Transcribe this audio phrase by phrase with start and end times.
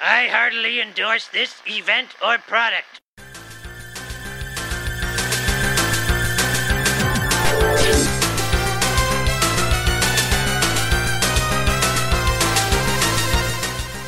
[0.00, 3.02] I heartily endorse this event or product.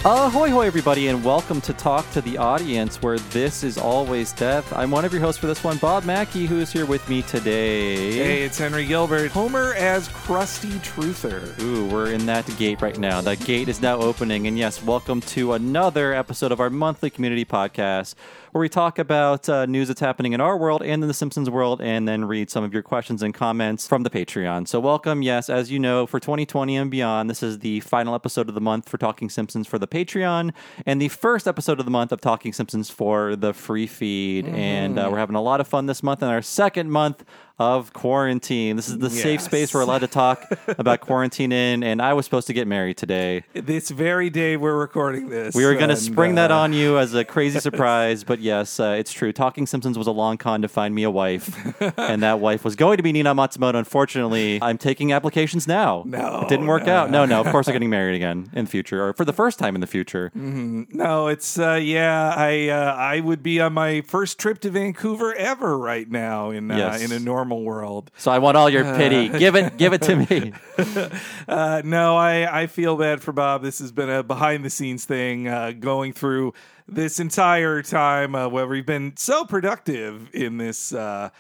[0.04, 4.73] Ahoy, hoy, everybody, and welcome to Talk to the Audience, where this is always death.
[4.73, 7.23] I'm one of your hosts for this one, Bob Mackey, who is here with me
[7.23, 8.14] today.
[8.14, 9.30] Hey, it's Henry Gilbert.
[9.30, 11.57] Homer as Krusty Truther.
[11.61, 13.21] Ooh, we're in that gate right now.
[13.21, 14.49] That gate is now opening.
[14.49, 18.17] And yes, welcome to another episode of our monthly community podcast
[18.52, 21.48] where we talk about uh, news that's happening in our world and in the Simpsons
[21.48, 24.68] world, and then read some of your questions and comments from the Patreon.
[24.68, 25.22] So, welcome.
[25.22, 28.61] Yes, as you know, for 2020 and beyond, this is the final episode of the
[28.61, 30.52] month for Talking Simpsons for the Patreon,
[30.84, 34.47] and the first episode of the month of Talking Simpsons for the free feed.
[34.47, 37.25] And uh, we're having a lot of fun this month, and our second month
[37.58, 38.77] of quarantine.
[38.77, 40.44] This is the safe space we're allowed to talk
[40.78, 43.44] about quarantine in, and I was supposed to get married today.
[43.52, 45.55] This very day we're recording this.
[45.55, 48.80] We were going to spring that uh, on you as a crazy surprise, but yes,
[48.80, 49.33] uh, it's true.
[49.33, 51.55] Talking Simpsons was a long con to find me a wife,
[51.98, 53.77] and that wife was going to be Nina Matsumoto.
[53.77, 56.03] Unfortunately, I'm taking applications now.
[56.06, 56.94] No, it didn't work no.
[56.97, 57.11] out.
[57.11, 57.41] No, no.
[57.41, 59.81] Of course, I'm getting married again in the future, or for the first time in
[59.81, 60.31] the future.
[60.34, 62.34] No, it's uh, yeah.
[62.37, 66.70] I uh, I would be on my first trip to Vancouver ever right now in
[66.70, 67.03] uh, Yes.
[67.03, 68.11] in a normal world.
[68.17, 69.29] So I want all your pity.
[69.39, 70.53] Give it, give it to me.
[71.49, 73.62] Uh, no, I, I feel bad for Bob.
[73.62, 76.55] This has been a behind the scenes thing uh, going through
[76.87, 81.31] this entire time uh, where we've been so productive in this uh,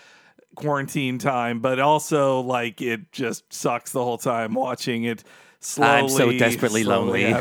[0.54, 5.24] quarantine time, but also like it just sucks the whole time watching it.
[5.64, 7.32] Slowly, I'm so desperately lonely.
[7.32, 7.40] uh,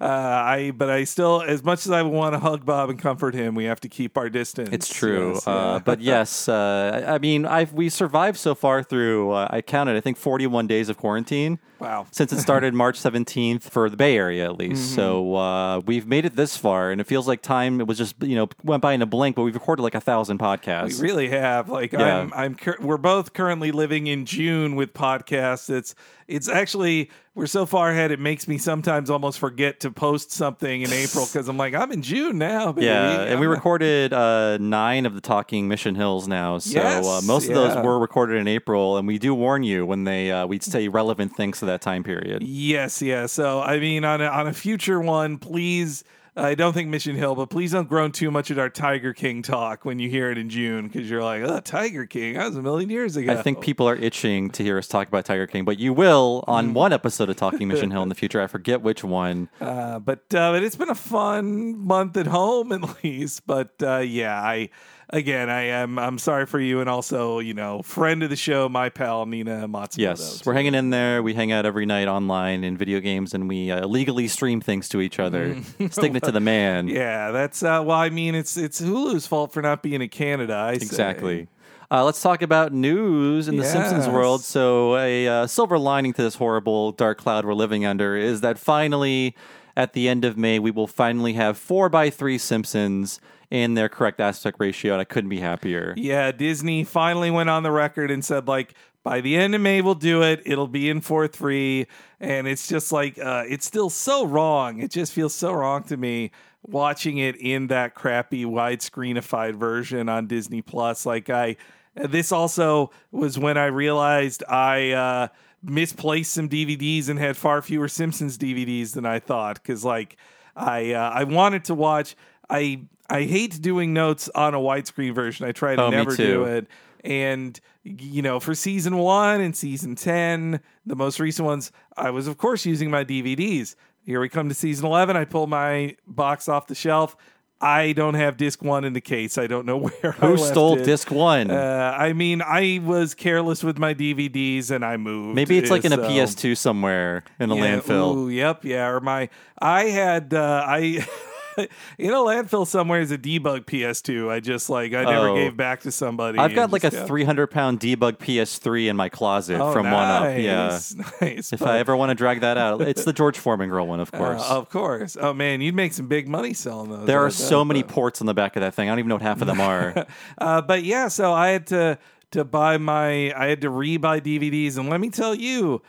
[0.00, 3.54] I, but I still, as much as I want to hug Bob and comfort him,
[3.54, 4.68] we have to keep our distance.
[4.72, 5.78] It's true, Yes, uh, yeah.
[5.84, 9.30] but yes, uh, I mean, I've we survived so far through.
[9.30, 11.58] Uh, I counted, I think, 41 days of quarantine.
[11.78, 12.06] Wow.
[12.10, 14.82] Since it started March 17th for the Bay Area, at least.
[14.82, 14.94] Mm-hmm.
[14.96, 17.80] So uh, we've made it this far, and it feels like time.
[17.80, 20.00] It was just you know went by in a blink, but we've recorded like a
[20.00, 21.00] thousand podcasts.
[21.00, 21.70] We really have.
[21.70, 22.18] Like Yeah.
[22.18, 22.56] I'm, I'm.
[22.80, 25.70] We're both currently living in June with podcasts.
[25.70, 25.94] It's,
[26.28, 28.10] it's actually we're so far ahead.
[28.10, 31.90] It makes me sometimes almost forget to post something in April because I'm like I'm
[31.90, 32.72] in June now.
[32.72, 32.86] Baby.
[32.86, 36.58] Yeah, and we recorded uh, nine of the Talking Mission Hills now.
[36.58, 39.86] So uh, Yes, most of those were recorded in April, and we do warn you
[39.86, 42.42] when they uh, we say relevant things to that time period.
[42.42, 43.26] Yes, yeah.
[43.26, 46.04] So I mean, on a, on a future one, please.
[46.38, 49.42] I don't think Mission Hill, but please don't groan too much at our Tiger King
[49.42, 52.56] talk when you hear it in June because you're like, oh, Tiger King, that was
[52.56, 53.32] a million years ago.
[53.32, 56.44] I think people are itching to hear us talk about Tiger King, but you will
[56.46, 56.52] Mm.
[56.52, 58.40] on one episode of Talking Mission Hill in the future.
[58.40, 59.48] I forget which one.
[59.60, 63.46] Uh, but uh, but it's been a fun month at home at least.
[63.46, 64.70] But uh, yeah, I
[65.10, 68.68] again I am I'm sorry for you and also you know friend of the show,
[68.68, 69.98] my pal Nina Matsumoto.
[69.98, 71.22] Yes, we're hanging in there.
[71.22, 74.88] We hang out every night online in video games, and we uh, illegally stream things
[74.90, 75.56] to each other,
[75.90, 76.88] sticking it to the man.
[76.98, 77.98] Yeah, that's uh, well.
[77.98, 80.54] I mean, it's it's Hulu's fault for not being in Canada.
[80.54, 80.84] I say.
[80.84, 81.48] Exactly.
[81.90, 84.42] Uh, let's talk about news in the Simpsons world.
[84.42, 88.58] So, a uh, silver lining to this horrible dark cloud we're living under is that
[88.58, 89.34] finally,
[89.76, 93.88] at the end of May, we will finally have four by three Simpsons in their
[93.88, 95.94] correct aspect ratio, and I couldn't be happier.
[95.96, 99.80] Yeah, Disney finally went on the record and said like by the end of May
[99.80, 100.42] we'll do it.
[100.44, 101.86] It'll be in four three,
[102.20, 104.80] and it's just like uh, it's still so wrong.
[104.80, 106.30] It just feels so wrong to me
[106.62, 111.06] watching it in that crappy widescreenified version on Disney Plus.
[111.06, 111.56] Like I,
[111.94, 114.92] this also was when I realized I.
[114.92, 115.28] Uh,
[115.60, 120.16] misplaced some DVDs and had far fewer Simpsons DVDs than I thought because like
[120.54, 122.14] I uh, I wanted to watch
[122.48, 125.46] I I hate doing notes on a widescreen version.
[125.46, 126.66] I try to Oh, never do it.
[127.04, 132.26] And you know, for season 1 and season 10, the most recent ones, I was
[132.26, 133.76] of course using my DVDs.
[134.04, 137.16] Here we come to season 11, I pull my box off the shelf.
[137.60, 139.36] I don't have disc 1 in the case.
[139.36, 140.84] I don't know where I Who stole it.
[140.84, 141.50] disc one?
[141.50, 145.34] Uh, I mean, I was careless with my DVDs and I moved.
[145.34, 148.14] Maybe it's like in a PS2 somewhere in a yeah, landfill.
[148.16, 148.86] Ooh, yep, yeah.
[148.88, 149.28] Or my,
[149.60, 151.04] I had, uh, I,
[151.98, 154.30] in a landfill somewhere is a debug PS2.
[154.30, 155.34] I just like, I never Oh.
[155.34, 156.38] gave back to somebody.
[156.38, 157.06] I've got like a yeah.
[157.06, 160.38] 300 pound debug PS3 in my closet Oh, from One Up.
[160.38, 160.68] Yeah.
[160.68, 161.52] nice, Nice.
[161.52, 164.00] If But, I ever want to drag that out, it's the George Foreman girl one,
[164.00, 164.42] of uh, course.
[164.48, 165.16] of course.
[165.20, 167.06] Oh man, you'd make some big money selling those.
[167.06, 168.88] there are so many but- ports on the back of that thing.
[168.88, 170.06] I don't even know what half of them are.
[170.38, 171.98] Uh, but yeah, so I had to
[172.32, 175.80] to buy my I had to re-buy DVDs, and let me tell you,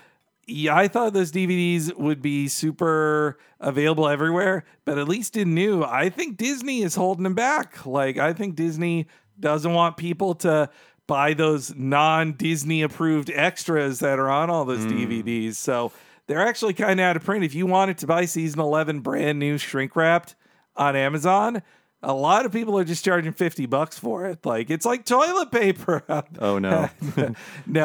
[0.50, 5.84] yeah, I thought those DVDs would be super available everywhere, but at least in new,
[5.84, 7.86] I think Disney is holding them back.
[7.86, 9.08] Like I think Disney
[9.40, 10.70] doesn't want people to
[11.08, 14.92] buy those non-Disney approved extras that are on all those hmm.
[14.92, 15.56] DVDs.
[15.56, 15.92] So
[16.28, 17.44] they're actually kind of out of print.
[17.44, 20.36] If you wanted to buy season 11 brand new shrink wrapped
[20.76, 21.64] on Amazon,
[22.02, 24.46] a lot of people are just charging 50 bucks for it.
[24.46, 26.04] Like it's like toilet paper.
[26.40, 26.90] Oh no.
[27.18, 27.34] no,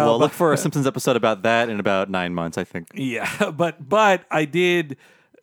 [0.07, 2.89] well, but- look for a Simpsons episode about that in about nine months, I think.
[2.95, 4.97] Yeah, but but I did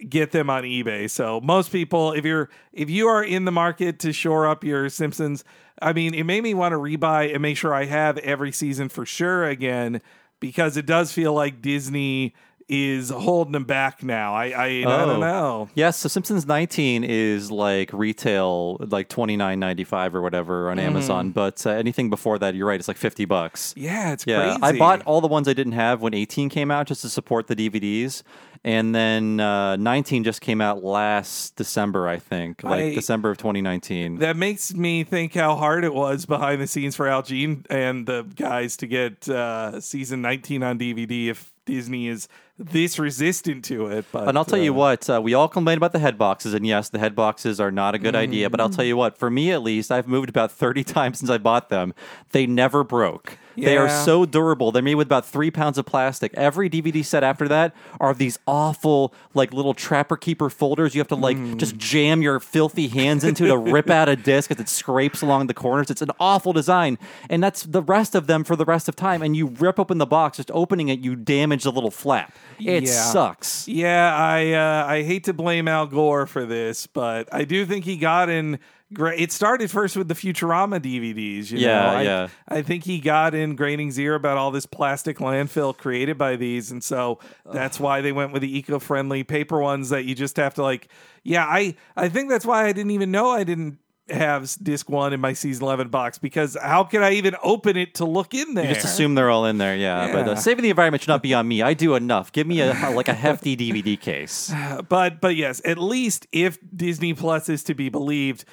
[0.08, 1.10] get them on eBay.
[1.10, 4.90] So most people, if you're if you are in the market to shore up your
[4.90, 5.44] Simpsons,
[5.82, 8.88] I mean, it made me want to rebuy and make sure I have every season
[8.90, 10.02] for sure again
[10.40, 12.34] because it does feel like Disney
[12.74, 14.34] is holding them back now.
[14.34, 15.06] I I, I Oh.
[15.06, 15.70] don't know.
[15.76, 21.32] Yes, so Simpsons 19 is like retail, like 29.95 or whatever on Amazon.
[21.32, 23.74] But uh, anything before that, you're right, it's like 50 bucks.
[23.76, 24.60] Yeah, it's Yeah, crazy.
[24.76, 27.48] I bought all the ones I didn't have when 18 came out just to support
[27.48, 28.24] the DVDs,
[28.64, 33.38] and then uh, 19 just came out last December, I think, like I- December of
[33.38, 34.20] 2019.
[34.20, 38.06] That makes me think how hard it was behind the scenes for Al Jean and
[38.08, 42.28] the guys to get uh, season 19 on DVD if Disney is
[42.63, 44.06] this resistant to it.
[44.12, 46.54] But and I'll tell you uh, what, uh, we all complain about the head boxes,
[46.54, 48.50] and yes, the head boxes are not a good idea.
[48.50, 51.30] But I'll tell you what, for me at least, I've moved about 30 times since
[51.30, 51.94] I bought them.
[52.31, 53.38] They never broke.
[53.57, 54.71] They are so durable.
[54.71, 56.33] They're made with about three pounds of plastic.
[56.36, 60.95] Every DVD set after that are these awful, like little trapper keeper folders.
[60.95, 61.57] You have to like Mm.
[61.57, 65.48] just jam your filthy hands into to rip out a disc as it scrapes along
[65.48, 65.89] the corners.
[65.89, 66.98] It's an awful design,
[67.30, 69.21] and that's the rest of them for the rest of time.
[69.21, 72.33] And you rip open the box, just opening it, you damage the little flap.
[72.59, 72.89] It Yeah.
[72.92, 73.68] sucks.
[73.68, 77.86] Yeah, I uh, I hate to blame Al Gore for this, but I do think
[77.86, 78.59] he got in.
[78.94, 79.20] Great.
[79.20, 81.52] It started first with the Futurama DVDs.
[81.52, 81.88] You Yeah, know?
[81.88, 82.28] I, yeah.
[82.48, 86.72] I think he got in Groening ear about all this plastic landfill created by these,
[86.72, 87.20] and so
[87.52, 90.90] that's why they went with the eco-friendly paper ones that you just have to like.
[91.24, 93.78] Yeah, I I think that's why I didn't even know I didn't
[94.10, 97.96] have disc one in my season 11 box because how can I even open it
[97.96, 98.68] to look in there?
[98.68, 100.12] You just assume they're all in there, yeah.
[100.12, 101.62] But uh, saving the environment should not be on me.
[101.62, 102.32] I do enough.
[102.32, 104.54] Give me a like a hefty DVD case.
[104.90, 108.44] but but yes, at least if Disney Plus is to be believed,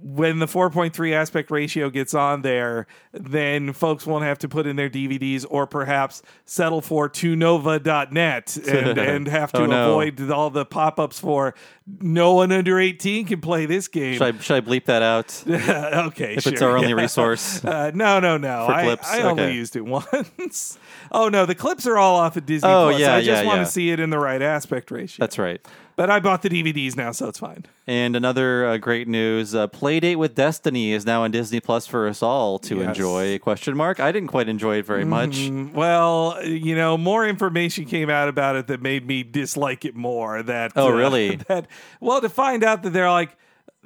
[0.00, 4.76] when the 4.3 aspect ratio gets on there, then folks won't have to put in
[4.76, 9.90] their DVDs or perhaps settle for tunova.net and, and have to Oh, no.
[9.92, 11.54] avoid all the pop-ups for
[12.00, 14.14] no one under 18 can play this game.
[14.14, 15.42] Should I, should I bleep that out?
[16.08, 16.52] okay, If sure.
[16.52, 16.94] it's our only yeah.
[16.94, 17.64] resource.
[17.64, 18.66] Uh, no, no, no.
[18.66, 19.08] For I, clips?
[19.10, 20.78] I only used it once.
[21.12, 23.00] oh no, the clips are all off of Disney Oh, Plus.
[23.00, 23.64] yeah, I just yeah, want yeah.
[23.64, 25.22] to see it in the right aspect ratio.
[25.22, 25.64] That's right.
[25.96, 27.66] But I bought the DVDs now, so it's fine.
[27.86, 32.08] And another uh, great news: uh, Playdate with Destiny is now on Disney Plus for
[32.08, 32.88] us all to Yes.
[32.88, 33.38] enjoy.
[33.38, 34.00] Question mark?
[34.00, 35.36] I didn't quite enjoy it very much.
[35.36, 39.94] Mm, Well, you know, more information came out about it that made me dislike it
[39.94, 40.42] more.
[40.42, 41.36] That Oh, uh, really?
[41.48, 41.66] that
[42.00, 43.36] well, to find out that they're like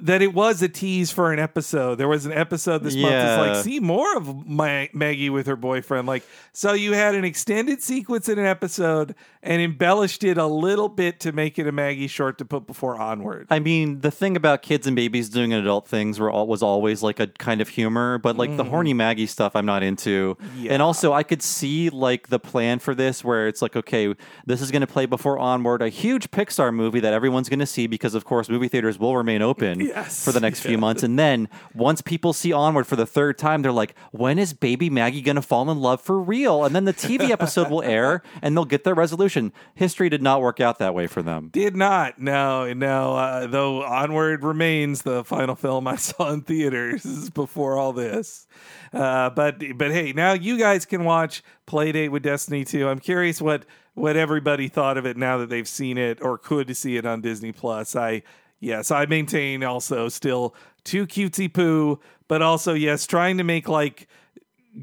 [0.01, 1.95] that it was a tease for an episode.
[1.95, 3.53] There was an episode this month that's Yeah.
[3.53, 6.07] like see more of Ma- Maggie with her boyfriend.
[6.07, 6.23] Like
[6.53, 11.19] so, you had an extended sequence in an episode and embellished it a little bit
[11.21, 13.47] to make it a Maggie short to put before Onward.
[13.49, 17.01] I mean, the thing about kids and babies doing adult things were all, was always
[17.01, 20.35] like a kind of humor, but like the horny Maggie stuff, I'm not into.
[20.35, 20.63] Mm.
[20.63, 20.73] Yeah.
[20.73, 24.13] And also, I could see like the plan for this, where it's like, okay,
[24.45, 27.65] this is going to play before Onward, a huge Pixar movie that everyone's going to
[27.65, 30.23] see because, of course, movie theaters will remain open Yes.
[30.23, 31.03] for the next few months.
[31.03, 34.89] And then once people see Onward for the third time, they're like, when is Baby
[34.89, 36.63] Maggie going to fall in love for real?
[36.63, 39.51] And then the TV episode will air, and they'll get their resolution.
[39.75, 41.49] History did not work out that way for them.
[41.51, 42.19] Did not.
[42.19, 43.13] No, no.
[43.15, 48.47] Uh, though Onward remains the final film I saw in theaters before all this.
[48.93, 52.87] Uh, but but hey, now you guys can watch Playdate with Destiny 2.
[52.87, 56.75] I'm curious what what everybody thought of it now that they've seen it or could
[56.77, 57.95] see it on Disney Plus.
[57.95, 58.23] I
[58.59, 64.07] yes, I maintain also still too cutesy poo, but also yes, trying to make like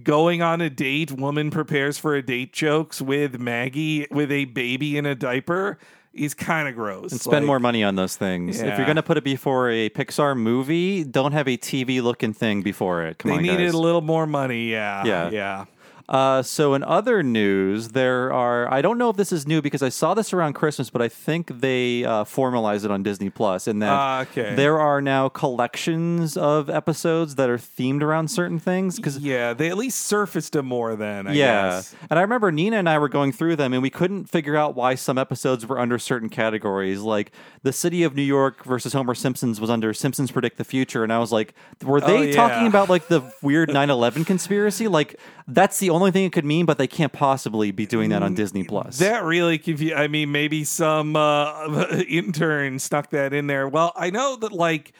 [0.02, 4.97] going on a date, woman prepares for a date jokes with Maggie with a baby
[4.97, 5.78] in a diaper
[6.12, 7.12] is kind of gross.
[7.12, 8.61] and spend Like, more money on those things.
[8.61, 12.33] If you're going to put it before a Pixar movie, don't have a TV looking
[12.33, 13.18] thing before it.
[13.18, 13.75] Come They on, needed guys.
[13.75, 14.71] a little more money.
[14.71, 15.04] Yeah.
[15.04, 15.30] Yeah.
[15.30, 15.64] Yeah.
[16.09, 18.73] Uh, so in other news, there are.
[18.73, 21.09] I don't know if this is new because I saw this around Christmas, but I
[21.09, 24.55] think they uh, formalized it on Disney Plus, and that Ah, okay.
[24.55, 28.97] there are now collections of episodes that are themed around certain things.
[28.97, 29.53] Because Yeah.
[29.53, 31.95] They at least surfaced them more then, I yeah, guess.
[32.09, 34.77] and I remember Nina and I were going through them, and we couldn't figure out
[34.77, 37.01] why some episodes were under certain categories.
[37.01, 37.33] Like
[37.63, 41.13] the City of New York versus Homer Simpsons was under Simpsons Predict the Future, and
[41.13, 42.33] I was like, were they Oh, yeah.
[42.37, 44.87] talking about like the weird 9/11 conspiracy?
[44.89, 48.23] Like that's the only thing it could mean, but they can't possibly be doing that
[48.23, 48.99] on Disney Plus.
[48.99, 49.61] That really.
[49.95, 53.69] I mean, maybe some uh, intern stuck that in there.
[53.69, 54.93] Well, I know that like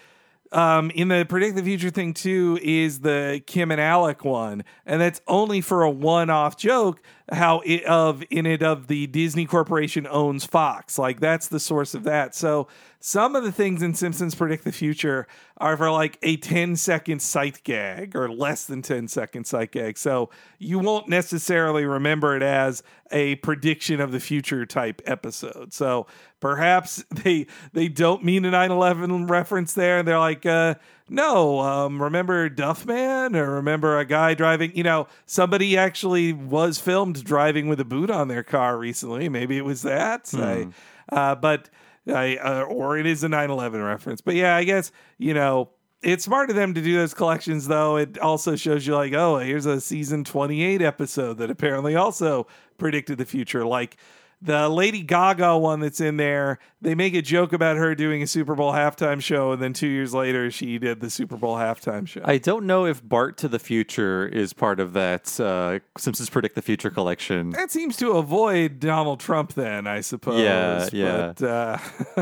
[0.53, 5.01] um, in the predict the future thing too is the Kim and Alec one, and
[5.01, 7.03] that's only for a one-off joke.
[7.33, 10.99] How it, of in it of the Disney Corporation owns Fox.
[10.99, 12.35] Like that's the source of that.
[12.35, 12.69] So
[13.01, 15.27] some of the things in Simpsons predict the future
[15.59, 19.99] are for like a 10 second sight gag or less than 10 second sight gag.
[19.99, 25.73] So you won't necessarily remember it as a prediction of the future type episode.
[25.73, 26.07] So
[26.41, 30.03] perhaps they they don't mean a 9/11 reference there.
[30.03, 30.77] They're like uh
[31.09, 34.75] no, um, remember Duffman or remember a guy driving?
[34.77, 39.29] You know, somebody actually was filmed driving with a boot on their car recently.
[39.29, 40.29] Maybe it was that.
[40.35, 40.69] I,
[41.13, 41.71] uh, but
[42.09, 44.21] I, uh, or it is a 9/11 reference.
[44.21, 45.71] But yeah, I guess you know
[46.03, 47.69] it's smart of them to do those collections.
[47.69, 52.49] Though it also shows you like, oh, here's a season 28 episode that apparently also
[52.79, 53.65] predicted the future.
[53.65, 53.97] Like
[54.43, 58.27] the Lady Gaga one that's in there, they make a joke about her doing a
[58.27, 62.07] Super Bowl halftime show, and then two years later, she did the Super Bowl halftime
[62.07, 62.21] show.
[62.25, 66.55] I don't know if Bart to the Future is part of that uh, Simpsons Predict
[66.55, 67.51] the Future collection.
[67.51, 70.41] that seems to avoid Donald Trump, then I suppose.
[70.43, 71.33] Yeah, yeah.
[71.37, 71.79] But, uh,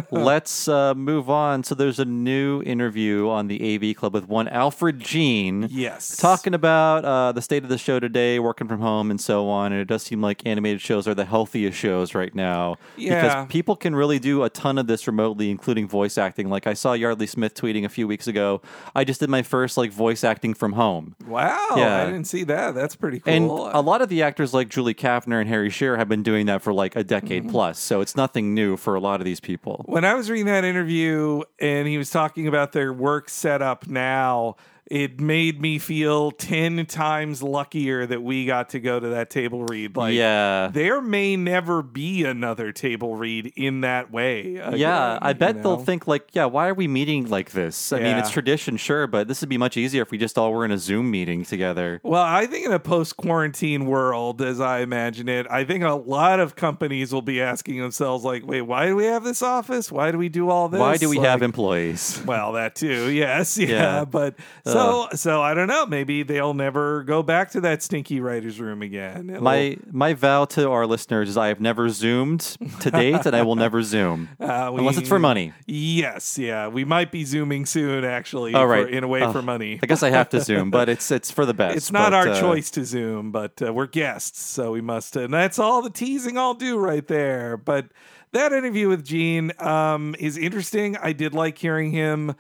[0.11, 1.65] Let's uh, move on.
[1.65, 5.67] So there's a new interview on the AV Club with one Alfred Jean.
[5.71, 9.49] yes, Talking about uh, the state of the show today, working from home, and so
[9.49, 9.73] on.
[9.73, 12.75] And it does seem like animated shows are the healthiest shows right now.
[12.97, 13.23] Yeah.
[13.23, 16.51] Because people can really do a ton of this remotely, including voice acting.
[16.51, 18.63] Like I saw Yeardley Smith tweeting a few weeks ago,
[18.97, 21.15] I just did my first like voice acting from home.
[21.29, 22.03] Wow, Yeah.
[22.03, 22.75] I didn't see that.
[22.75, 23.33] That's pretty cool.
[23.33, 26.47] And a lot of the actors like Julie Kavner and Harry Shearer have been doing
[26.47, 27.51] that for like a decade Mm-hmm.
[27.53, 27.79] plus.
[27.79, 29.85] So it's nothing new for a lot of these people.
[29.87, 34.57] when I was reading that interview and he was talking about their work setup now,
[34.87, 39.65] it made me feel 10 times luckier that we got to go to that table
[39.65, 39.97] read.
[39.97, 40.69] Like, yeah.
[40.73, 44.59] there may never be another table read in that way.
[44.61, 47.53] Uh, again, Yeah, I bet you they'll think like, yeah, why are we meeting like
[47.53, 47.93] this?
[47.93, 50.53] I mean, it's tradition, sure, but this would be much easier if we just all
[50.53, 52.01] were in a Zoom meeting together.
[52.03, 55.95] Well, I think in a post quarantine world, as I imagine it, I think a
[55.95, 59.91] lot of companies will be asking themselves, like, wait, why do we have this office?
[59.91, 60.81] Why do we do all this?
[60.81, 62.23] Why do we Like, have employees?
[62.27, 63.11] Well, that too.
[63.15, 63.69] Yes, yeah.
[63.69, 64.05] Yeah.
[64.05, 64.75] But so
[65.15, 65.87] so I don't know.
[65.87, 69.31] Maybe they'll never go back to that stinky writers' room again.
[69.31, 72.41] It'll- My my vow to our listeners is I have never zoomed
[72.81, 75.53] to date, and I will never zoom uh, we- unless it's for money.
[75.67, 76.69] Yes, yeah.
[76.69, 78.55] We might be zooming soon, actually.
[78.55, 79.79] Oh, for- in a way Oh, for money.
[79.83, 81.77] I guess I have to zoom, but it's it's for the best.
[81.77, 85.17] It's not But, our uh, choice to zoom, but uh, we're guests, so we must.
[85.17, 87.57] And that's all the teasing I'll do right there.
[87.57, 87.87] But
[88.33, 90.97] that interview with Jean um, is interesting.
[90.97, 92.35] I did like hearing him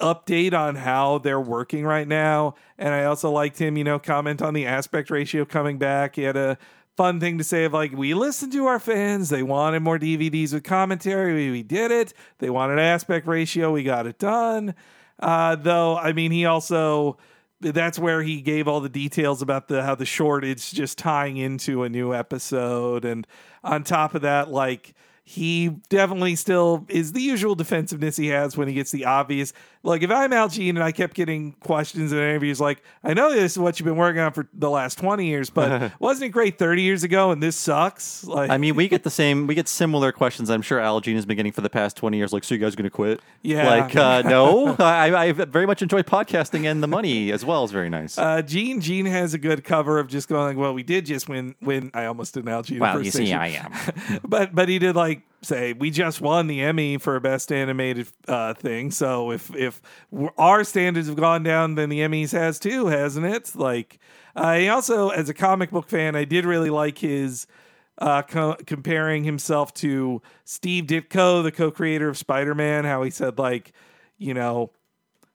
[0.00, 4.42] update on how they're working right now, and I also liked him, you know, comment
[4.42, 6.16] on the aspect ratio coming back.
[6.16, 6.58] He had a
[6.96, 9.30] fun thing to say of like, we listened to our fans.
[9.30, 11.34] They wanted more DVDs with commentary.
[11.34, 12.12] We, we did it.
[12.38, 13.72] They wanted aspect ratio.
[13.72, 14.74] We got it done.
[15.18, 17.18] Uh, though, I mean, he also
[17.60, 21.36] that's where he gave all the details about the how the short is just tying
[21.36, 23.24] into a new episode and
[23.62, 28.68] on top of that like he definitely still is the usual defensiveness he has when
[28.68, 29.52] he gets the obvious
[29.82, 33.32] like if i'm Al Jean and i kept getting questions in interviews like i know
[33.32, 36.30] this is what you've been working on for the last 20 years but wasn't it
[36.30, 39.54] great 30 years ago and this sucks like I mean, we get the same, we
[39.54, 40.50] get similar questions.
[40.50, 42.32] I'm sure Al Jean has been getting for the past 20 years.
[42.32, 43.20] Like, so you guys going to quit?
[43.42, 43.68] Yeah.
[43.68, 44.76] Like, uh, no.
[44.78, 48.18] I, I very much enjoy podcasting, and the money as well is very nice.
[48.18, 51.28] uh, Jean Jean has a good cover of just going like, well, we did just
[51.28, 51.54] win.
[51.62, 51.90] Win.
[51.94, 52.80] I almost did Al Jean.
[52.80, 53.72] well, you see, I am.
[54.26, 58.54] but but he did like say we just won the Emmy for best animated uh,
[58.54, 58.90] thing.
[58.90, 59.82] So if if
[60.38, 63.54] our standards have gone down, then the Emmys has too, hasn't it?
[63.54, 63.98] Like
[64.36, 67.46] uh, also, as a comic book fan, I did really like his.
[67.98, 73.72] Uh, co- comparing himself to Steve Ditko, the co-creator of Spider-Man, how he said like,
[74.16, 74.70] you know,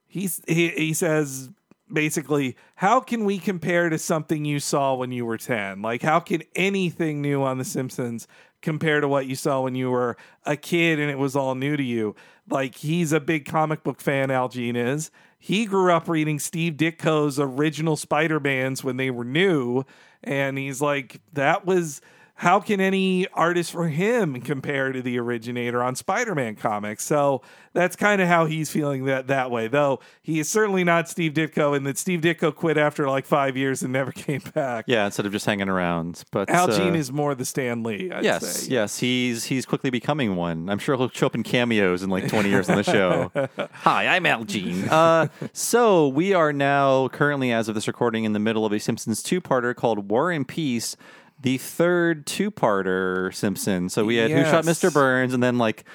[0.08, 1.52] he's he, he says
[1.92, 6.20] basically how can we compare to something you saw when you were 10 like how
[6.20, 8.28] can anything new on the simpsons
[8.62, 11.78] compare to what you saw when you were a kid and it was all new
[11.78, 12.16] to you.
[12.50, 15.12] Like he's a big comic book fan al Jean is.
[15.40, 19.84] He grew up reading steve ditko's original spider-mans when they were new
[20.24, 22.02] and he's like that was
[22.38, 27.04] how can any artist for him compare to the originator on Spider-Man comics?
[27.04, 27.42] So
[27.74, 29.68] that's kind of how he's feeling that that way.
[29.68, 33.58] Though he is certainly not Steve Ditko, and that Steve Ditko quit after like five
[33.58, 34.86] years and never came back.
[34.88, 36.24] Yeah, instead of just hanging around.
[36.32, 38.12] But Al uh, Jean is more the Stan Lee.
[38.12, 38.72] I'd Yes, say.
[38.72, 40.70] yes, he's he's quickly becoming one.
[40.70, 43.32] I'm sure he'll show up in cameos in like 20 years on the show.
[43.72, 44.88] Hi, I'm Al Jean.
[44.90, 48.80] Uh, so we are now currently, as of this recording, in the middle of a
[48.80, 50.96] Simpsons two-parter called War and Peace,
[51.40, 53.90] the third two-parter Simpson.
[53.90, 54.94] So we had Who Shot Mr.
[54.94, 55.86] Burns, and then like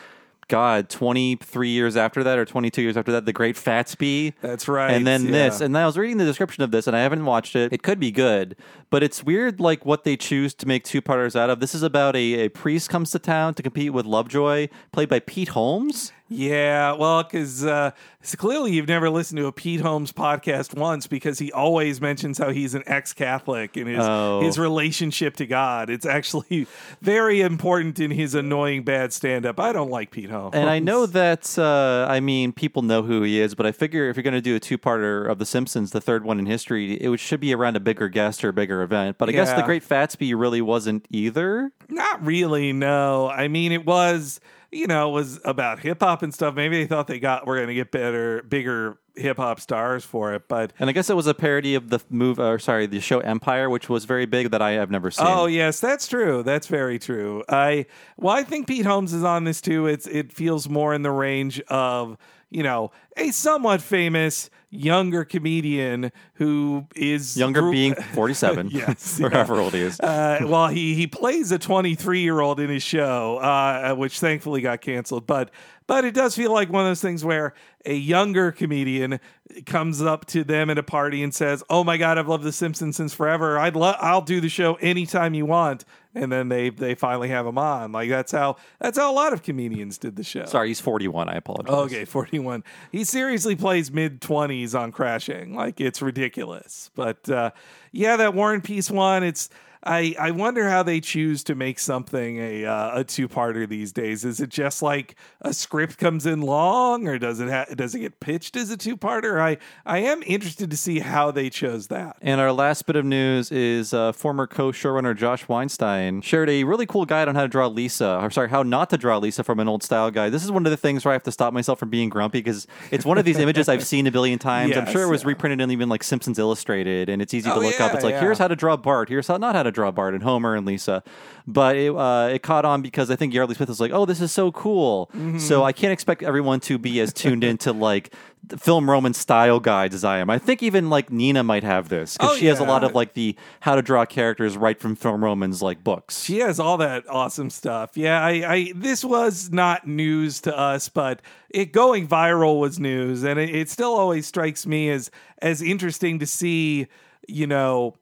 [0.53, 4.35] God, 23 years after that or 22 years after that, The Great Fatsby.
[4.43, 4.91] That's right.
[4.91, 5.31] And then yeah.
[5.31, 5.63] this.
[5.63, 7.73] And I was reading the description of this and I haven't watched it.
[7.73, 8.55] It could be good,
[8.91, 11.61] but it's weird like what they choose to make two parters out of.
[11.61, 15.21] This is about a, a priest comes to town to compete with Lovejoy, played by
[15.21, 16.13] Pete Holmes.
[16.33, 17.91] Yeah, well, because uh,
[18.37, 22.51] clearly you've never listened to a Pete Holmes podcast once because he always mentions how
[22.51, 24.41] he's an ex-Catholic and his Oh.
[24.41, 25.91] his relationship to God.
[25.91, 26.67] It's actually
[27.03, 29.61] very important in his annoying bad stand-up.
[29.61, 33.23] I don't like Pete Holmes, And I know that, uh, I mean, people know who
[33.23, 35.47] he is, but I figure if you're going to do a two parter of The
[35.47, 38.53] Simpsons, the third one in history, it should be around a bigger guest or a
[38.53, 39.19] bigger event.
[39.19, 41.73] But I guess The Great Fatsby really wasn't either.
[41.89, 43.29] Not really, no.
[43.29, 44.41] I mean, it was,
[44.73, 46.55] you know, was about hip hop and stuff.
[46.55, 50.33] Maybe they thought they got were going to get better, bigger hip hop stars for
[50.35, 53.01] it, but And I guess it was a parody of the move, or sorry, the
[53.01, 55.27] show Empire, which was very big that I have never seen.
[55.29, 56.43] Oh yes, that's true.
[56.43, 57.45] That's very true.
[57.49, 57.87] I
[58.17, 59.87] well, I think Pete Holmes is on this too.
[59.87, 62.17] It's it feels more in the range of
[62.51, 68.71] you know a somewhat famous younger comedian who is Younger being 47.
[68.71, 69.29] Yes, or yeah.
[69.31, 70.01] however old he is.
[70.01, 74.63] Uh, well, he he plays a 23 year old in his show, uh, which thankfully
[74.63, 75.27] got canceled.
[75.27, 75.51] But
[75.93, 77.53] but it does feel like one of those things where
[77.85, 79.21] a younger comedian
[79.67, 82.53] comes up to them at a party and says, "Oh my God, I've loved The
[82.53, 83.59] Simpsons since forever.
[83.59, 85.85] I'd lo- I'll do the show anytime you want."
[86.15, 87.93] And then they they finally have him on.
[87.93, 90.47] Like that's how that's how a lot of comedians did the show.
[90.47, 91.29] Sorry, he's 41.
[91.29, 91.75] I apologize.
[91.75, 92.65] Okay, 41.
[92.91, 95.55] He seriously plays mid 20s on Crashing.
[95.55, 96.91] Like it's ridiculous.
[96.95, 97.51] But uh
[97.91, 99.51] yeah, that War and Peace one, it's
[99.85, 103.93] I, I wonder how they choose to make something a uh, a two parter these
[103.93, 104.25] days.
[104.25, 108.01] Is it just like a script comes in long, or does it ha- does it
[108.01, 109.41] get pitched as a two parter?
[109.41, 112.17] I I am interested to see how they chose that.
[112.21, 116.87] And our last bit of news is uh, former co-showrunner Josh Weinstein shared a really
[116.87, 119.59] cool guide on how to draw Lisa, or sorry, how not to draw Lisa from
[119.59, 120.33] an old style guide.
[120.33, 122.39] This is one of the things where I have to stop myself from being grumpy
[122.39, 124.77] because it's one of these images I've seen a billion times.
[124.77, 125.29] I'm sure it was yeah.
[125.29, 127.95] reprinted in even like Simpsons Illustrated, and it's easy to Oh, look up.
[127.95, 128.21] It's like yeah.
[128.21, 130.67] here's how to draw Bart, here's how not how to draw Bart, and Homer and
[130.67, 131.03] Lisa.
[131.47, 134.21] But it uh, it caught on because I think Yeardley Smith was like, oh, this
[134.21, 135.11] is so cool.
[135.15, 135.39] Mm-hmm.
[135.39, 138.15] So I can't expect everyone to be as tuned into like
[138.45, 140.29] the film Roman style guides as I am.
[140.29, 142.95] I think even like Nina might have this because Oh, she has a lot of
[142.95, 146.23] like the how to draw characters right from film Roman's like books.
[146.23, 147.97] She has all that awesome stuff.
[147.97, 153.23] Yeah, I, I this was not news to us, but it going viral was news,
[153.23, 156.87] and it, it still always strikes me as as interesting to see.
[157.29, 157.95] You know,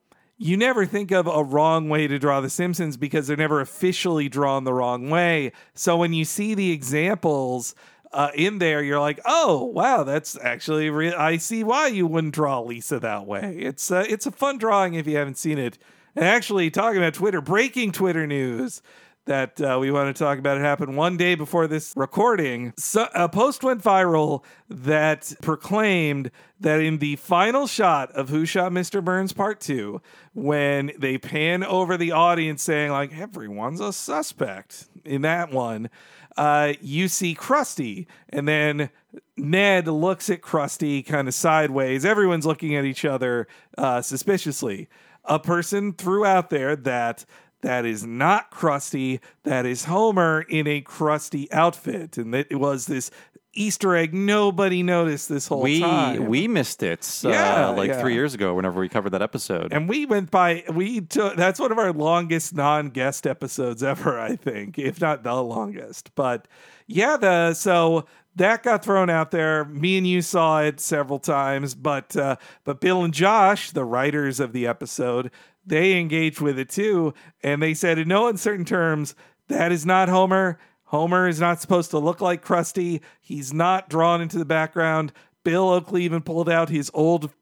[0.42, 4.26] you never think of a wrong way to draw The Simpsons because they're never officially
[4.31, 5.53] drawn the wrong way.
[5.74, 7.74] So when you see the examples.
[8.12, 11.14] Uh, in there, you're like, oh wow, that's actually real.
[11.16, 13.55] I see why you wouldn't draw Lisa that way.
[13.61, 15.79] It's uh, it's a fun drawing if you haven't seen it.
[16.16, 18.83] And actually, talking about Twitter, breaking Twitter news
[19.27, 20.57] that uh, we want to talk about.
[20.57, 22.73] It happened one day before this recording.
[22.77, 26.31] So, a post went viral that proclaimed
[26.61, 29.05] that in the final shot of Who Shot Mr.
[29.05, 30.01] Burns Part 2,
[30.35, 35.91] when they pan over the audience saying, like, everyone's a suspect in that one,
[36.37, 38.07] uh, you see Krusty.
[38.29, 38.91] And then
[39.37, 42.05] Ned looks at Krusty kind of sideways.
[42.05, 44.89] Everyone's looking at each other uh, suspiciously.
[45.25, 47.25] A person threw out there that
[47.62, 52.16] that is not Krusty, that is Homer in a Krusty outfit.
[52.18, 53.11] And it was this
[53.53, 56.27] Easter egg nobody noticed this whole we time.
[56.27, 58.01] we missed it uh, Yeah, like yeah.
[58.01, 59.73] three years ago whenever we covered that episode.
[59.73, 64.37] and we went by we took that's one of our longest non-guest episodes ever i
[64.37, 66.46] think if not the longest but
[66.87, 68.05] yeah the so
[68.37, 72.81] that got thrown out there me and you saw it several times but uh but
[72.81, 75.29] bill and josh the writers of the episode
[75.71, 79.15] they engaged with it too and they said in no uncertain terms
[79.51, 80.59] that is not homer.
[80.85, 83.01] Homer is not supposed to look like krusty.
[83.21, 85.13] He's not drawn into the background.
[85.45, 87.33] Bill oakley even pulled out his old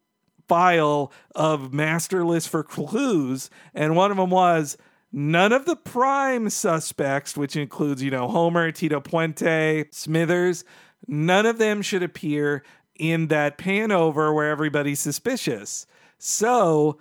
[0.48, 4.78] file of masterless for clues, and one of them was
[5.12, 10.64] none of the prime suspects, which includes, you know, Homer, Tito Puente, Smithers,
[11.06, 12.62] none of them should appear
[12.94, 15.86] in that pan over where everybody's suspicious.
[16.18, 16.98] So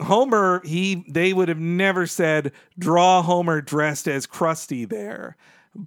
[0.00, 5.36] Homer, he they would have never said draw Homer dressed as Krusty there.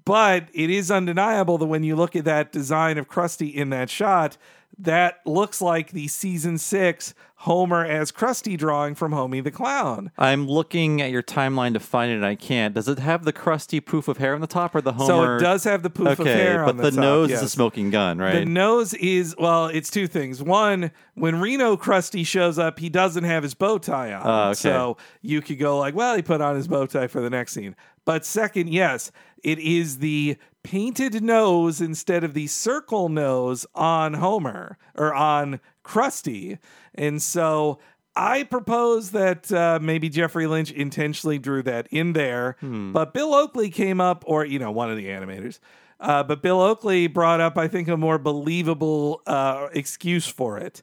[0.05, 3.89] But it is undeniable that when you look at that design of Krusty in that
[3.89, 4.37] shot,
[4.77, 10.11] that looks like the season six Homer as Krusty drawing from Homie the Clown.
[10.17, 12.75] I'm looking at your timeline to find it, and I can't.
[12.75, 15.07] Does it have the Krusty poof of hair on the top, or the Homer?
[15.07, 17.31] So it does have the poof okay, of hair but on the, the top, nose
[17.31, 18.33] is a smoking gun, right?
[18.33, 20.43] The nose is well, it's two things.
[20.43, 24.21] One, when Reno Krusty shows up, he doesn't have his bow tie on.
[24.25, 24.55] Oh, okay.
[24.55, 27.53] So you could go like, well, he put on his bow tie for the next
[27.53, 27.73] scene.
[28.03, 34.77] But second, yes, it is the painted nose instead of the circle nose on Homer
[34.95, 36.59] or on Krusty.
[36.93, 37.79] And so
[38.15, 42.57] I propose that uh, maybe Jeffrey Lynch intentionally drew that in there,
[42.91, 45.59] but Bill Oakley came up, or, you know, one of the animators.
[45.99, 50.81] Uh, but Bill Oakley brought up, I think, a more believable uh, excuse for it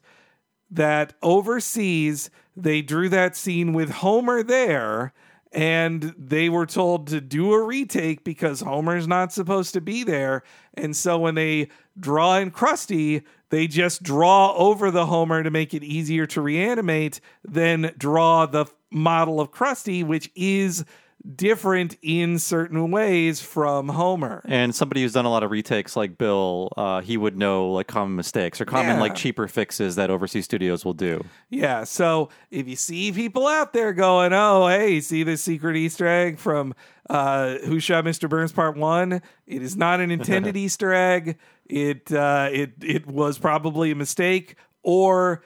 [0.69, 5.13] that overseas they drew that scene with Homer there
[5.51, 10.43] and they were told to do a retake because Homer's not supposed to be there.
[10.73, 15.73] And so when they draw in Krusty, they just draw over the Homer to make
[15.73, 20.83] it easier to reanimate, then draw the model of Krusty, which is
[21.35, 24.41] different in certain ways from Homer.
[24.45, 27.87] And somebody who's done a lot of retakes like Bill, uh, he would know like
[27.87, 29.01] common mistakes or common Yeah.
[29.01, 31.23] like cheaper fixes that overseas studios will do.
[31.49, 36.07] Yeah, so if you see people out there going, "Oh, hey, see this secret Easter
[36.07, 36.73] egg from
[37.09, 38.29] uh, Who Shot Mr.
[38.29, 41.37] Burns Part One?" It is not an intended Easter egg.
[41.65, 45.43] It uh, it it was probably a mistake, or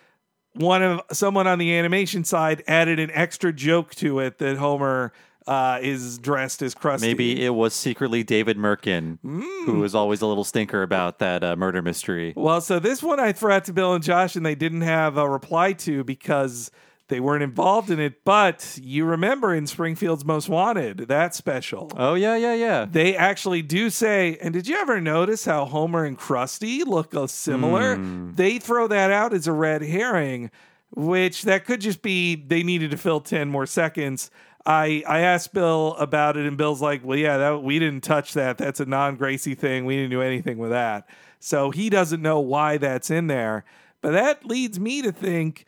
[0.54, 5.14] one of someone on the animation side added an extra joke to it that Homer
[5.48, 7.02] uh, is dressed as Krusty.
[7.02, 9.66] Maybe it was secretly David Mirkin, Mm.
[9.66, 12.34] who was always a little stinker about that uh, murder mystery.
[12.36, 15.18] Well, so this one I threw out to Bill and Josh, and they didn't have
[15.18, 16.70] a reply to because
[17.08, 18.24] they weren't involved in it.
[18.24, 21.92] But you remember in Springfield's Most Wanted, that special.
[21.98, 22.86] Oh yeah, yeah, yeah.
[22.90, 27.98] They actually do say, and did you ever notice how Homer and Krusty look similar?
[27.98, 30.52] They throw that out as a red herring,
[30.92, 34.30] which that could just be they needed to fill 10 more seconds.
[34.66, 38.34] I, I asked Bill about it, and Bill's like, Well, yeah, that, we didn't touch
[38.34, 38.58] that.
[38.58, 39.86] That's a non Gracie thing.
[39.86, 41.08] We didn't do anything with that.
[41.40, 43.66] So he doesn't know why that's in there.
[44.02, 45.66] But that leads me to think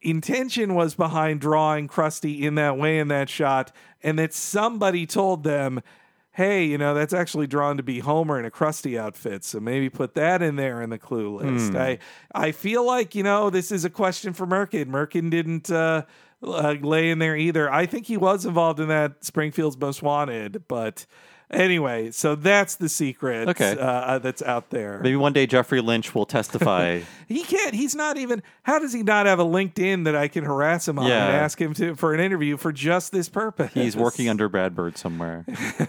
[0.00, 5.44] intention was behind drawing Krusty in that way in that shot, and that somebody told
[5.44, 5.80] them,
[6.32, 9.88] hey, you know, that's actually drawn to be Homer in a Krusty outfit, so maybe
[9.88, 11.74] put that in there in the clue list.
[11.76, 11.98] I
[12.34, 14.88] I feel like, you know, this is a question for Mirkin.
[14.90, 16.02] Mirkin didn't uh,
[16.42, 17.72] uh, lay in there either.
[17.72, 21.06] I think he was involved in that Springfield's Most Wanted, but
[21.52, 23.76] anyway, so that's the secret Okay.
[23.78, 25.00] uh, uh, that's out there.
[25.02, 27.00] Maybe one day Jeffrey Lynch will testify.
[27.32, 27.74] He can't.
[27.74, 28.42] He's not even.
[28.62, 31.28] How does he not have a LinkedIn that I can harass him on Yeah.
[31.28, 33.72] and ask him to for an interview for just this purpose?
[33.72, 35.46] He's working under Brad Bird somewhere.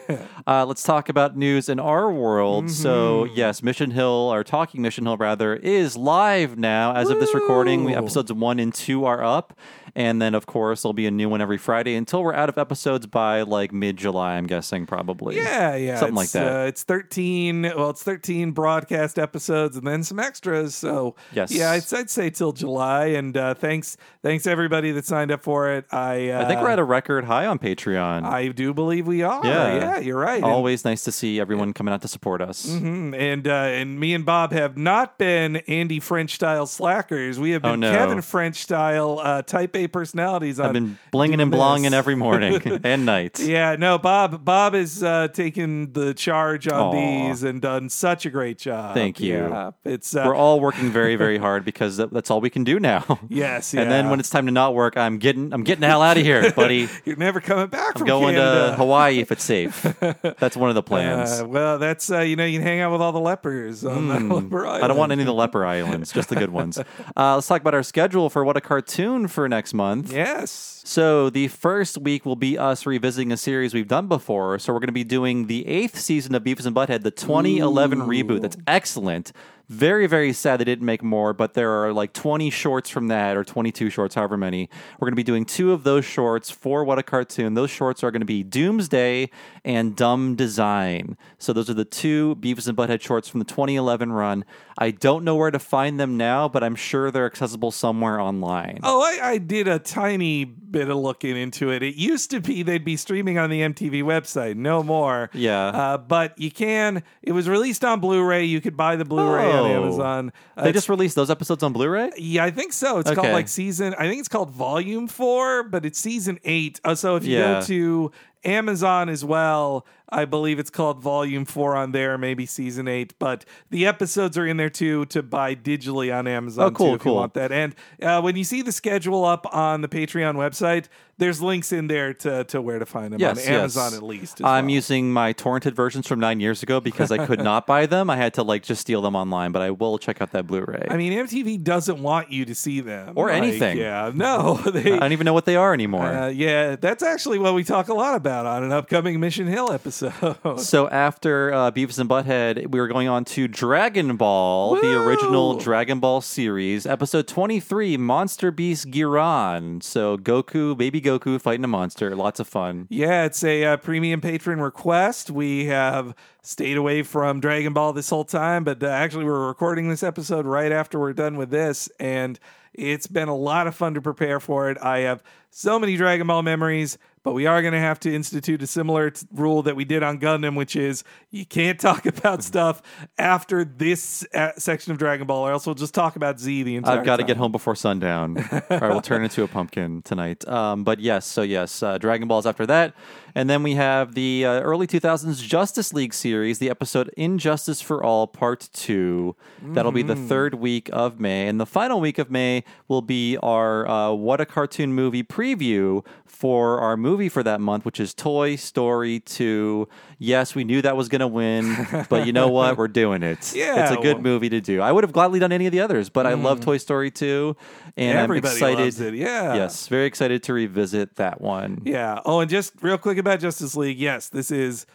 [0.47, 2.69] uh, let's talk about news in our world.
[2.71, 3.33] So, Mm-hmm.
[3.35, 7.83] yes, Mission Hill, or Talking Mission Hill rather, is live now as of this recording.
[7.83, 9.53] We, episodes one and two are up.
[9.95, 12.57] And then, of course, there'll be a new one every Friday until we're out of
[12.57, 15.35] episodes by like mid July, I'm guessing, probably.
[15.35, 16.55] Yeah, yeah, yeah, Something like that.
[16.63, 17.61] Uh, it's thirteen.
[17.63, 20.75] Well, it's thirteen broadcast episodes and then some extras.
[20.75, 21.51] So Yes.
[21.51, 23.07] yeah, I'd, I'd say till July.
[23.07, 25.85] And uh, thanks, thanks everybody that signed up for it.
[25.91, 28.23] I uh, I think we're at a record high on Patreon.
[28.23, 29.45] I do believe we are.
[29.45, 29.75] Yeah.
[29.75, 30.35] yeah, you're right.
[30.43, 32.65] And- Always nice to see everyone coming out to support us.
[32.67, 33.15] Mhm.
[33.17, 37.39] And uh, and me and Bob have not been Andy French style slackers.
[37.39, 37.91] We have been Oh, no.
[37.91, 40.59] Kevin French style uh, Type A personalities.
[40.59, 43.39] I've on been blinging and blonging every morning and night.
[43.39, 44.43] Yeah, no, Bob.
[44.43, 45.03] Bob is.
[45.03, 46.91] uh, taken the charge on Aw.
[46.91, 48.93] these and done such a great job.
[48.93, 49.33] Thank you.
[49.33, 52.63] Yeah, it's uh, We're all working very, very hard because that- that's all we can
[52.63, 53.19] do now.
[53.29, 56.01] yes, And then when it's time to not work, I'm getting I'm getting the hell
[56.01, 56.87] out of here, buddy.
[57.05, 58.71] you're never coming back I'm going Canada.
[58.71, 59.81] to Hawaii if it's safe.
[60.39, 61.41] That's one of the plans.
[61.41, 64.07] Uh, well, that's uh, you know you can hang out with all the lepers on
[64.07, 64.83] the leper Hmm.
[64.83, 66.77] I don't want any of the leper islands, just the good ones.
[66.77, 70.11] Uh, let's talk about our schedule for what a cartoon for next month.
[70.13, 70.82] Yes.
[70.85, 74.59] So the first week will be us revisiting a series we've done before.
[74.59, 77.99] So we're going to be doing the eighth season of Beavis and Butthead, the 2011
[77.99, 78.41] reboot.
[78.41, 79.31] That's excellent.
[79.69, 83.37] Very, very sad they didn't make more, but there are like 20 shorts from that,
[83.37, 84.69] or 22 shorts, however many.
[84.99, 87.53] We're going to be doing two of those shorts for What a Cartoon.
[87.53, 89.29] Those shorts are going to be Doomsday
[89.63, 91.17] and Dumb Design.
[91.37, 94.43] So those are the two Beavis and Butthead shorts from the 2011 run.
[94.77, 98.79] I don't know where to find them now, but I'm sure they're accessible somewhere online.
[98.83, 101.83] Oh, I, I did a tiny bit of looking into it.
[101.83, 105.29] It used to be they'd be streaming on the MTV website, no more.
[105.33, 105.67] Yeah.
[105.67, 107.03] Uh, but you can.
[107.21, 108.43] It was released on Blu-ray.
[108.45, 109.83] You could buy the Blu-ray on Oh.
[109.83, 110.33] Amazon.
[110.57, 112.11] Uh, They just released those episodes on Blu-ray.
[112.17, 112.99] yeah, I think so.
[112.99, 113.93] It's called like season.
[113.97, 116.79] I think it's called Volume Four, but it's season eight.
[116.83, 117.59] Uh, so if you Yeah.
[117.59, 118.11] go to
[118.45, 123.13] Amazon as well, I believe it's called Volume Four on there, maybe season eight.
[123.19, 126.65] But the episodes are in there too to buy digitally on Amazon.
[126.65, 127.13] Oh, cool, too, if cool.
[127.13, 127.51] you want that.
[127.51, 130.85] And uh, when you see the schedule up on the Patreon website,
[131.19, 133.61] there's links in there to, to where to find them Yes, on yes.
[133.77, 134.41] Amazon at least.
[134.43, 134.73] I'm well.
[134.73, 138.09] using my torrented versions from nine years ago because I could not buy them.
[138.09, 140.87] I had to like just steal them online, but I will check out that Blu-ray.
[140.89, 143.77] I mean, MTV doesn't want you to see them Or Like, anything.
[143.77, 144.91] Yeah, no, they.
[144.93, 146.07] I don't even know what they are anymore.
[146.07, 149.71] uh, yeah, that's actually what we talk a lot about on an upcoming Mission Hill
[149.71, 150.02] episode.
[150.57, 155.55] So after uh, Beavis and Butthead, we were going on to Dragon Ball, the original
[155.55, 159.81] Dragon Ball series, episode 23, Monster Beast Giran.
[159.81, 162.15] So Goku, baby Goku fighting a monster.
[162.15, 162.87] Lots of fun.
[162.89, 165.29] Yeah, it's a uh, premium patron request.
[165.29, 169.89] We have stayed away from Dragon Ball this whole time, but uh, actually, we're recording
[169.89, 172.39] this episode right after we're done with this, and
[172.73, 174.77] it's been a lot of fun to prepare for it.
[174.81, 178.61] I have so many Dragon Ball memories, but we are going to have to institute
[178.61, 182.43] a similar t- rule that we did on Gundam, which is you can't talk about
[182.43, 182.81] stuff
[183.17, 186.75] after this uh, section of Dragon Ball, or else we'll just talk about Z the
[186.75, 188.37] entire I've got to get home before sundown,
[188.69, 190.47] or I will turn into a pumpkin tonight.
[190.47, 192.93] Um, but yes, so yes, uh, Dragon Ball's after that,
[193.35, 198.03] and then we have the uh, early 2000s Justice League series, the episode Injustice for
[198.03, 199.35] All Part Two.
[199.61, 203.37] That'll be the third week of May, and the final week of May will be
[203.37, 208.13] our uh, What a Cartoon Movie preview for our movie for that month, which is
[208.13, 209.87] Toy Story 2.
[210.17, 212.77] Yes, we knew that was going to win, but you know what?
[212.77, 213.53] We're doing it.
[213.55, 214.81] Yeah, it's a good well- movie to do.
[214.81, 216.63] I would have gladly done any of the others, but I love mm.
[216.63, 217.55] Toy Story 2
[217.97, 218.83] and Everybody I'm excited.
[218.83, 219.55] loves it, yeah.
[219.55, 221.81] Yes, very excited to revisit that one.
[221.85, 222.19] Yeah.
[222.25, 223.99] Oh, and just real quick about Justice League.
[223.99, 224.85] Yes, this is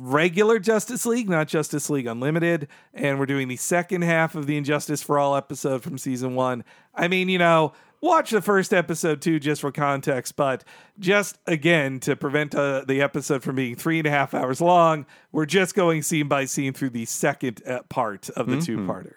[0.00, 2.68] regular Justice League, not Justice League Unlimited.
[2.92, 6.64] And we're doing the second half of the Injustice for All episode from season one.
[6.94, 7.72] I mean, you know,
[8.04, 10.36] watch the first episode too, just for context.
[10.36, 10.62] But
[11.00, 15.06] just again, to prevent uh, the episode from being three and a half hours long,
[15.32, 19.14] we're just going scene by scene through the second uh, part of the two parter.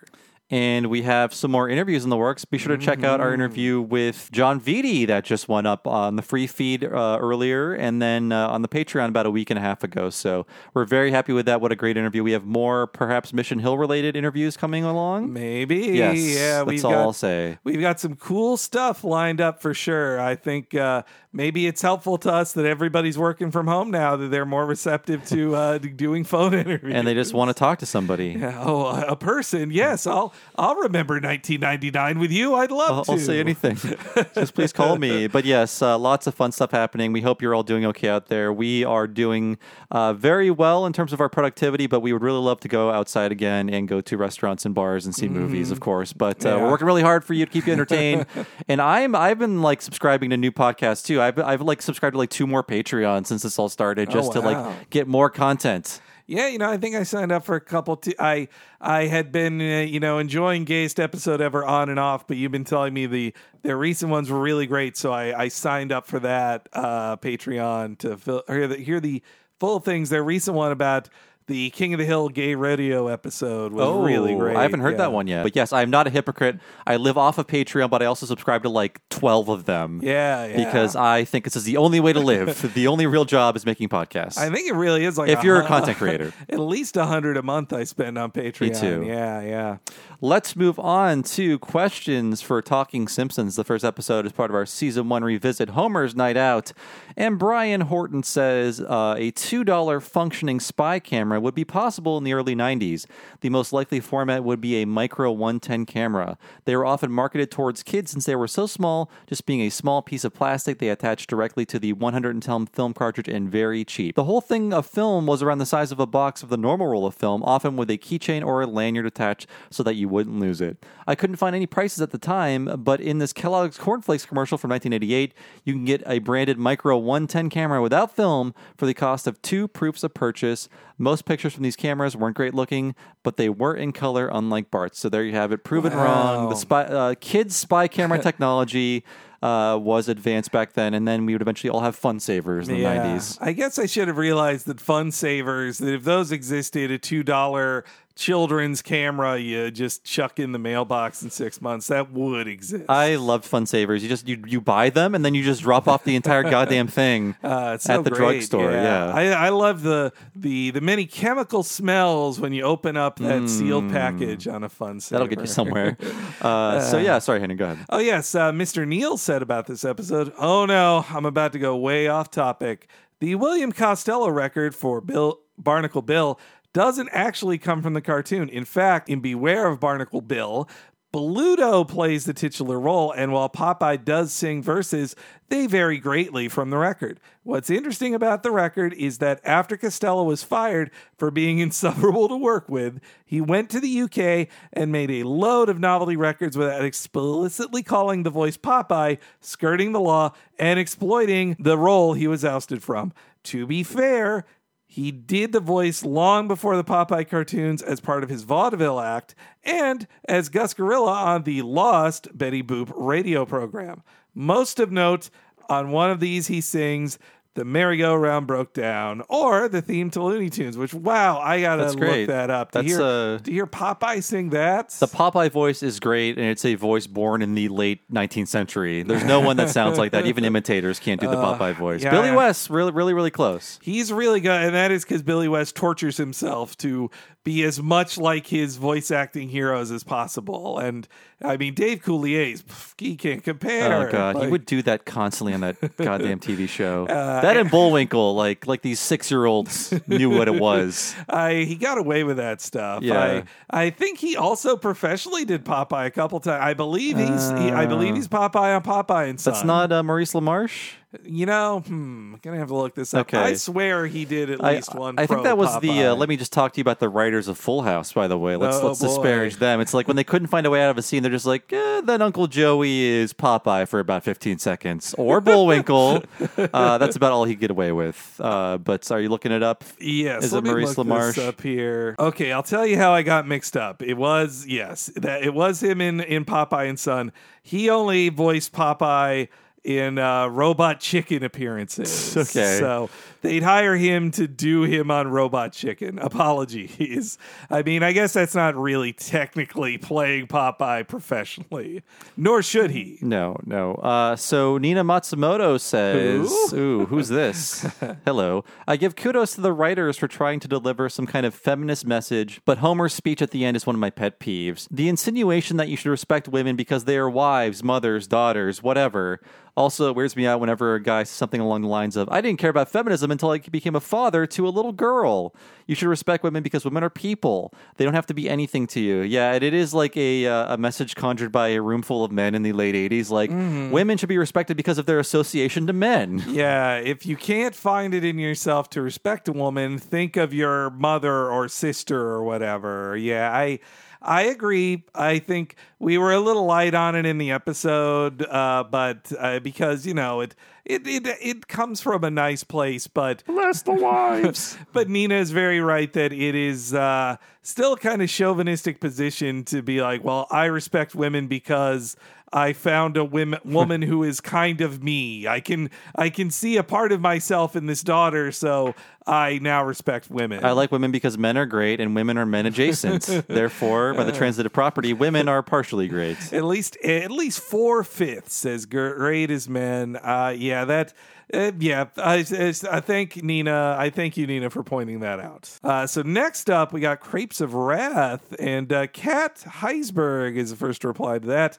[0.50, 2.46] And we have some more interviews in the works.
[2.46, 6.16] Be sure to check out our interview with Jon Vitti that just went up on
[6.16, 9.60] the free feed uh, earlier and then uh, on the Patreon about a week and
[9.60, 10.10] a half ago.
[10.10, 11.60] So we're very happy with that.
[11.60, 12.24] What a great interview.
[12.24, 15.34] We have more perhaps Mission Hill related interviews coming along.
[15.34, 15.80] Maybe.
[15.80, 17.58] Yes, yeah, that's we've all got, I'll say.
[17.66, 20.18] We've got some cool stuff lined up for sure.
[20.18, 21.04] I think uh,
[21.38, 25.24] maybe it's helpful to us that everybody's working from home now, that they're more receptive
[25.28, 26.94] to uh, doing phone interviews.
[26.94, 28.30] And they just want to talk to somebody.
[28.30, 29.70] yeah, Oh, a person.
[29.72, 32.56] Yes, I'll I'll remember 1999 with you.
[32.56, 33.12] I'd love I'll, to.
[33.14, 33.76] I'll say anything.
[34.36, 35.28] Just please call me.
[35.28, 37.14] But yes, uh, lots of fun stuff happening.
[37.14, 38.52] We hope you're all doing okay out there.
[38.52, 39.60] We are doing
[39.92, 42.90] uh, very well in terms of our productivity, but we would really love to go
[42.90, 46.14] outside again and go to restaurants and bars and see movies, of course.
[46.14, 46.50] But uh.
[46.50, 46.64] Yeah.
[46.64, 48.26] we're working really hard for you to keep you entertained.
[48.68, 51.22] and I'm I've been like subscribing to new podcasts too.
[51.28, 54.40] I've I've like subscribed to like two more Patreons since this all started, just to
[54.40, 54.70] Oh, wow.
[54.70, 56.02] like get more content.
[56.30, 57.96] Yeah, you know, I think I signed up for a couple.
[57.96, 58.50] T- I
[58.82, 62.52] I had been, uh, you know, enjoying Gayest episode ever on and off, but you've
[62.52, 66.06] been telling me the the recent ones were really great, so I, I signed up
[66.06, 69.24] for that uh, Patreon to fil- hear the hear the
[69.60, 70.10] full things.
[70.10, 71.08] Their recent one about
[71.48, 74.58] the King of the Hill gay radio episode was oh, really great.
[74.58, 74.98] I haven't heard Yeah.
[74.98, 75.44] that one yet.
[75.44, 76.60] But yes, I'm not a hypocrite.
[76.86, 80.02] I live off of Patreon, but I also subscribe to like 12 of them.
[80.04, 80.58] Yeah, yeah.
[80.58, 82.74] Because I think this is the only way to live.
[82.74, 84.38] the only real job is making podcasts.
[84.38, 86.34] I think it really is like If you're a content creator.
[86.50, 88.62] at least a hundred a month I spend on Patreon.
[88.62, 89.04] Me too.
[89.08, 89.78] Yeah, yeah.
[90.20, 93.56] Let's move on to questions for Talking Simpsons.
[93.56, 96.74] The first episode is part of our season one revisit, Homer's Night Out.
[97.16, 102.34] And Brian Horton says uh, a $2 functioning spy camera would be possible in the
[102.34, 103.06] early 90s.
[103.42, 106.40] The most likely format would be a micro 110 camera.
[106.66, 110.02] They were often marketed towards kids since they were so small, just being a small
[110.02, 114.16] piece of plastic they attached directly to the 110 film cartridge and very cheap.
[114.16, 116.88] The whole thing of film was around the size of a box of the normal
[116.88, 120.40] roll of film, often with a keychain or a lanyard attached so that you wouldn't
[120.40, 120.86] lose it.
[121.06, 124.72] I couldn't find any prices at the time, but in this Kellogg's Cornflakes commercial from
[124.72, 129.42] 1988, you can get a branded micro 110 camera without film for the cost of
[129.42, 130.70] two proofs of purchase.
[130.98, 135.00] Most pictures from these cameras weren't great looking, but they were in color, unlike Bart's.
[135.00, 136.50] So there you have it, proven wrong.
[136.50, 139.04] The spy, uh, kids' spy camera technology
[139.42, 142.76] uh, was advanced back then, and then we would eventually all have fun savers in
[142.76, 143.38] the 90s.
[143.40, 147.24] I guess I should have realized that Fun Savers, that if those existed, a two
[147.24, 147.86] dollar
[148.18, 152.86] children's camera you just chuck in the mailbox in six months, that would exist.
[152.90, 154.04] I loved fun savers.
[154.04, 156.88] You just you you buy them and then you just drop off the entire goddamn
[156.88, 158.72] thing Uh, it's so at the drugstore.
[158.72, 159.12] Yeah.
[159.14, 163.90] I, I love the, the the many chemical smells when you open up that sealed
[163.92, 165.08] package on a fun saver.
[165.08, 165.12] Mm.
[165.12, 165.98] That'll get you somewhere.
[166.42, 167.86] Uh, so yeah, sorry, Henry, go ahead.
[167.90, 168.88] Oh yes, uh, Mr.
[168.88, 170.32] Neal said about this episode.
[170.38, 172.88] Oh no, I'm about to go way off topic.
[173.20, 176.40] The William Costello record for Bill Barnacle Bill
[176.78, 178.48] doesn't actually come from the cartoon.
[178.50, 180.70] In fact, in Beware of Barnacle Bill,
[181.12, 185.16] Bluto plays the titular role, and while Popeye does sing verses,
[185.50, 187.20] they vary greatly from the record.
[187.42, 192.38] What's interesting about the record is that after Costello was fired for being insufferable to
[192.38, 196.86] work with, he went to the UK and made a load of novelty records without
[196.86, 202.84] explicitly calling the voice Popeye, skirting the law, and exploiting the role he was ousted
[202.84, 203.14] from.
[203.46, 204.46] To be fair,
[204.88, 209.36] he did the voice long before the Popeye cartoons as part of his vaudeville act
[209.64, 214.02] and as Gus Gorilla on the Lost Betty Boop radio program.
[214.34, 215.30] Most of note,
[215.70, 217.20] on one of these he sings
[217.58, 220.78] the merry-go-round broke down, or the theme to Looney Tunes.
[220.78, 222.72] Which wow, I gotta That's look that up.
[222.72, 224.90] To That's, hear, uh, to hear Popeye sing that.
[224.92, 229.02] The Popeye voice is great, and it's a voice born in the late 19th century.
[229.02, 230.28] There's no one that sounds like that.
[230.28, 232.04] Even imitators can't do the Popeye voice.
[232.04, 232.32] yeah, Billy.
[232.32, 233.80] West, really, really, really close.
[233.82, 237.10] He's really good, and that is because Billy West tortures himself to
[237.48, 240.80] be as much like his voice acting heroes as possible.
[240.80, 241.08] And
[241.42, 244.10] I mean, Dave Coulier's pff, he can't compare.
[244.10, 247.08] Oh god, he would do that constantly on that goddamn TV show.
[247.48, 251.16] that and Bullwinkle, like like these six year olds knew what it was.
[251.30, 253.04] I he got away with that stuff.
[253.04, 253.44] Yeah.
[253.72, 256.64] I I think he also professionally did Popeye a couple times.
[256.64, 259.54] I believe he's he, I believe he's Popeye on Popeye and Son.
[259.54, 260.94] That's not uh, Maurice LaMarche.
[261.24, 263.28] You know, hmm, gonna have to look this up.
[263.28, 263.38] Okay.
[263.38, 265.18] I swear he did at I, least one.
[265.18, 266.08] I think that was the.
[266.08, 268.12] Uh, let me just talk to you about the writers of Full House.
[268.12, 269.80] By the way, let's Oh, let's disparage them.
[269.80, 271.72] It's like when they couldn't find a way out of a scene, they're just like,
[271.72, 276.26] eh, then Uncle Joey is Popeye for about fifteen seconds, or Bullwinkle.
[276.58, 278.36] uh, that's about all he could get away with.
[278.44, 279.86] Uh, but are you looking it up?
[280.02, 281.36] Yes, Is let it me Maurice look LaMarche?
[281.36, 282.18] this up here.
[282.20, 284.02] Okay, I'll tell you how I got mixed up.
[284.04, 287.32] It was yes, that it was him in in Popeye and Son.
[287.62, 289.48] He only voiced Popeye
[289.88, 292.28] in uh, Robot Chicken appearances.
[292.48, 292.78] Okay.
[292.80, 293.10] so
[293.42, 296.20] they'd hire him to do him on Robot Chicken.
[296.20, 297.38] Apologies.
[297.70, 302.04] I mean, I guess that's not really technically playing Popeye professionally,
[302.36, 303.18] nor should he.
[303.22, 303.96] No, no.
[303.96, 306.78] Uh, so Nina Matsumoto says, Who?
[306.78, 307.86] "Ooh, who's this?
[308.26, 308.64] Hello.
[308.88, 312.62] I give kudos to the writers for trying to deliver some kind of feminist message,
[312.66, 314.88] but Homer's speech at the end is one of my pet peeves.
[314.92, 319.40] The insinuation that you should respect women because they are wives, mothers, daughters, whatever."
[319.78, 322.42] Also, it weirds me out whenever a guy says something along the lines of, I
[322.42, 325.54] didn't care about feminism until I became a father to a little girl.
[325.86, 327.72] You should respect women because women are people.
[327.98, 329.22] They don't have to be anything to you.
[329.22, 332.32] Yeah, and it is like a, uh, a message conjured by a room full of
[332.32, 333.30] men in the late 80s.
[333.30, 336.44] Like, women should be respected because of their association to men.
[336.58, 340.90] Yeah, if you can't find it in yourself to respect a woman, think of your
[340.90, 343.16] mother or sister or whatever.
[343.16, 343.80] Yeah, I
[344.22, 345.06] I agree.
[345.14, 349.60] I think we were a little light on it in the episode, uh, but uh,
[349.60, 353.94] because you know it, it it it comes from a nice place, but Bless the
[353.94, 354.78] wives.
[354.94, 359.82] but Nina is very right that it is uh, still kind of chauvinistic position to
[359.82, 362.16] be like, well, I respect women because
[362.52, 365.48] I found a women, woman who is kind of me.
[365.48, 369.84] I can I can see a part of myself in this daughter, so I now
[369.84, 370.64] respect women.
[370.64, 373.24] I like women because men are great and women are men adjacent.
[373.48, 376.54] Therefore, by the transitive property, women are partially great.
[376.54, 380.16] at least at least four fifths as great as men.
[380.18, 381.14] Uh, yeah, that.
[381.54, 383.96] Uh, yeah, I, I, I thank Nina.
[383.98, 385.80] I thank you, Nina, for pointing that out.
[385.82, 390.76] Uh, so next up, we got Crepes of Wrath, and uh, Kat Heisberg is the
[390.76, 391.78] first to reply to that,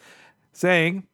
[0.58, 1.04] saying,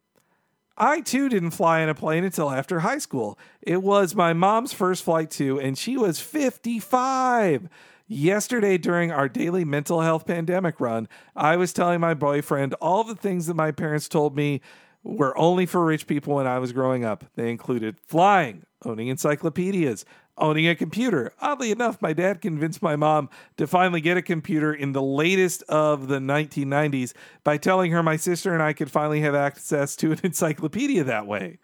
[0.77, 3.39] I too didn't fly in a plane until after high school.
[3.63, 7.69] It was my mom's first flight too, and she was 55.
[8.07, 13.15] Yesterday, during our daily mental health pandemic run, I was telling my boyfriend all the
[13.15, 14.61] things that my parents told me
[15.03, 17.25] were only for rich people when I was growing up.
[17.35, 20.05] They included flying, owning encyclopedias,
[20.37, 21.33] owning a computer.
[21.41, 25.63] Oddly enough, my dad convinced my mom to finally get a computer in the latest
[25.65, 30.13] of the 1990s by telling her my sister and I could finally have access to
[30.13, 31.59] an encyclopedia that way.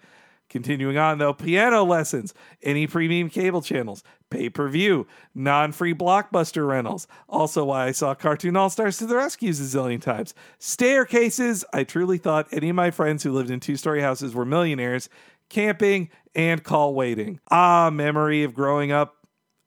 [0.51, 6.67] Continuing on, though, piano lessons, any premium cable channels, pay per view, non free blockbuster
[6.67, 7.07] rentals.
[7.29, 10.35] Also, why I saw Cartoon All Stars to the Rescue a zillion times.
[10.59, 11.65] Staircases.
[11.73, 15.09] I truly thought any of my friends who lived in two story houses were millionaires.
[15.51, 17.41] Camping and call waiting.
[17.51, 19.27] Ah, memory of growing up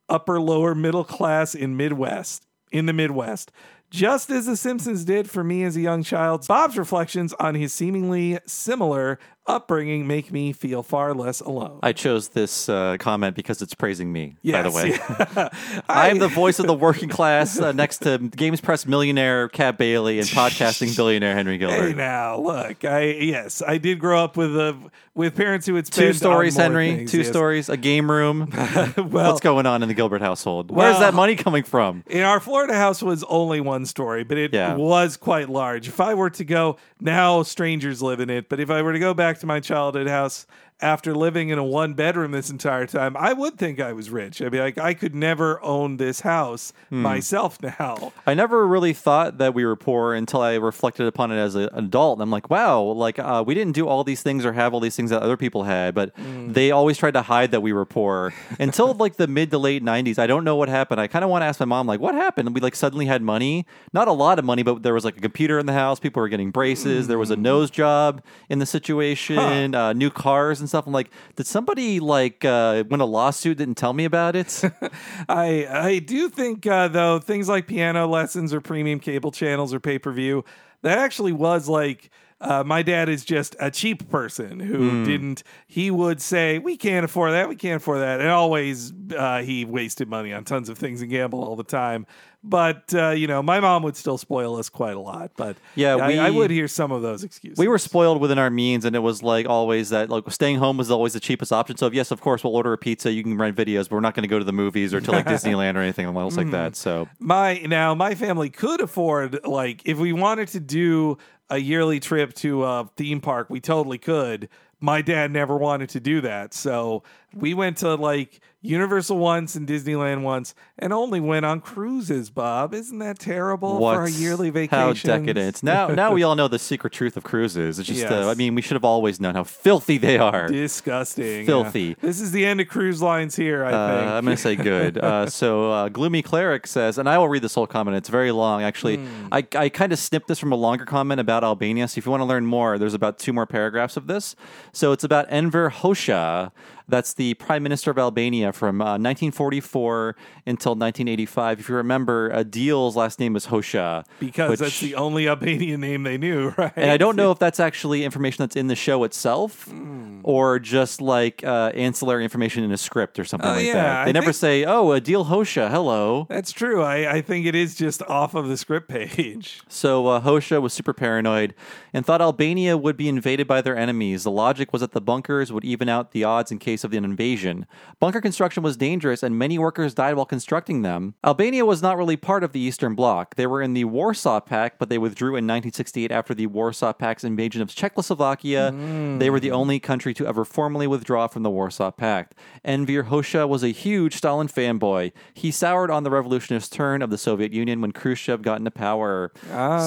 [0.10, 3.52] upper lower middle class in Midwest in the Midwest.
[3.90, 7.72] Just as The Simpsons did for me as a young child, Bob's reflections on his
[7.72, 11.80] seemingly similar upbringing make me feel far less alone.
[11.84, 14.38] I chose this uh, comment because it's praising me.
[14.44, 15.50] by the way, yeah.
[15.90, 19.78] I am the voice of the working class uh, next to Games Press millionaire Kat
[19.78, 21.88] Bailey and podcasting billionaire Henry Gilbert.
[21.90, 24.78] Hey now, look, I yes, I did grow up with a
[25.16, 26.96] with parents who would spend Two stories, Henry.
[26.96, 27.28] things, Two yes.
[27.28, 28.52] stories, a game room.
[28.98, 30.72] Well, What's going on in the Gilbert household?
[30.72, 32.04] Where's Well- that money coming from?
[32.08, 34.76] in our Florida house was only one story, but it Yeah.
[34.76, 35.88] was quite large.
[35.88, 38.50] If I were to go now, strangers live in it.
[38.50, 40.48] But if I were to go back to my childhood house
[40.82, 44.42] after living in a one bedroom this entire time, I would think I was rich.
[44.42, 47.02] I'd be like, I could never own this house Hmm.
[47.02, 48.12] myself now.
[48.28, 51.70] I never really thought that we were poor until I reflected upon it as an
[51.74, 52.18] adult.
[52.18, 54.80] And I'm like, wow, like uh, we didn't do all these things or have all
[54.80, 56.54] these things that other people had, but Mm.
[56.54, 59.84] they always tried to hide that we were poor until like the mid to late
[59.84, 60.20] 90s.
[60.20, 61.00] I don't know what happened.
[61.00, 62.54] I kind of want to ask my mom, like, what happened?
[62.54, 65.22] We like suddenly had money, not a lot of money, but there was like a
[65.22, 66.00] computer in the house.
[66.00, 67.08] People were getting braces.
[67.08, 67.34] There was Mm.
[67.34, 70.88] a nose job in the situation, uh, new cars and stuff.
[70.88, 73.58] I'm like, did somebody like uh, win a lawsuit?
[73.60, 74.62] Didn't tell me about it.
[75.30, 79.80] I I do think uh, though things like piano lessons or premium cable channels or
[79.80, 80.44] pay per view
[80.82, 82.10] that actually was like.
[82.42, 85.04] Uh, my dad is just a cheap person who Hmm.
[85.06, 85.44] didn't.
[85.66, 87.48] He would say, "We can't afford that.
[87.48, 91.10] We can't afford that," and always uh, he wasted money on tons of things and
[91.10, 92.06] gamble all the time.
[92.44, 95.32] But uh, you know, my mom would still spoil us quite a lot.
[95.38, 97.58] But Yeah, I, I would hear some of those excuses.
[97.58, 100.78] we were spoiled within our means, and it was like always that like staying home
[100.78, 101.78] was always the cheapest option.
[101.78, 103.12] So yes, of course, we'll order a pizza.
[103.12, 105.12] You can rent videos, but we're not going to go to the movies or to
[105.12, 106.76] like Disneyland or anything else like that.
[106.76, 111.18] So my now my family could afford like if we wanted to do
[111.50, 116.00] a yearly trip to a theme park we totally could my dad never wanted to
[116.00, 117.04] do that so
[117.36, 122.74] we went to like universal once and disneyland once and only went on cruises bob
[122.74, 124.54] isn't that terrible for our what's yearly how
[124.94, 125.62] vacation decadent?
[125.64, 127.78] Now, now we all know the secret truth of cruises.
[127.78, 128.12] It's just, Yes.
[128.12, 130.48] uh, I mean, we should have always known how filthy they are.
[130.48, 131.82] disgusting Filthy.
[131.82, 131.94] Yeah.
[132.02, 134.56] this is the end of cruise lines here i Uh, think I'm going to say
[134.56, 134.98] good.
[134.98, 137.98] Uh, so, uh, Gloomy Cleric says, and I will read this whole comment.
[137.98, 138.98] It's very long, actually.
[138.98, 139.28] Hmm.
[139.32, 141.88] I, I kind of snipped this from a longer comment about Albania.
[141.90, 144.36] So, if you want to learn more, there's about two more paragraphs of this.
[144.72, 146.52] So, it's about Enver Hoxha.
[146.88, 150.16] That's the prime minister of Albania from uh, 1944
[150.46, 151.60] until 1985.
[151.60, 154.06] If you remember, Adil's last name was Hoxha.
[154.20, 157.40] because which- that's the only albanian name they knew right and I don't know if
[157.40, 160.20] that's actually information that's in the show itself Hmm.
[160.24, 164.04] or just like uh, ancillary information in a script or something Oh, like yeah, that.
[164.06, 166.26] They I never think- say, oh, Adil Hoxha, hello.
[166.30, 170.22] that's true I, I think it is just off of the script page So uh,
[170.22, 171.54] Hoxha was super paranoid
[171.94, 174.24] and thought Albania would be invaded by their enemies.
[174.24, 177.04] The logic was that the bunkers would even out the odds in case of an
[177.06, 177.66] invasion.
[178.00, 181.16] Bunker construction was dangerous and many workers died while constructing them.
[181.24, 183.36] Albania was not really part of the Eastern Bloc.
[183.36, 187.24] They were in the Warsaw Pact, but they withdrew in 1968 after the Warsaw Pact's
[187.26, 188.72] invasion of Czechoslovakia.
[189.20, 192.34] They were the only country to ever formally withdraw from the Warsaw Pact.
[192.64, 195.12] Enver Hoxha was a huge Stalin fanboy.
[195.34, 199.32] He soured on the revolutionist turn of the Soviet Union when Khrushchev got into power.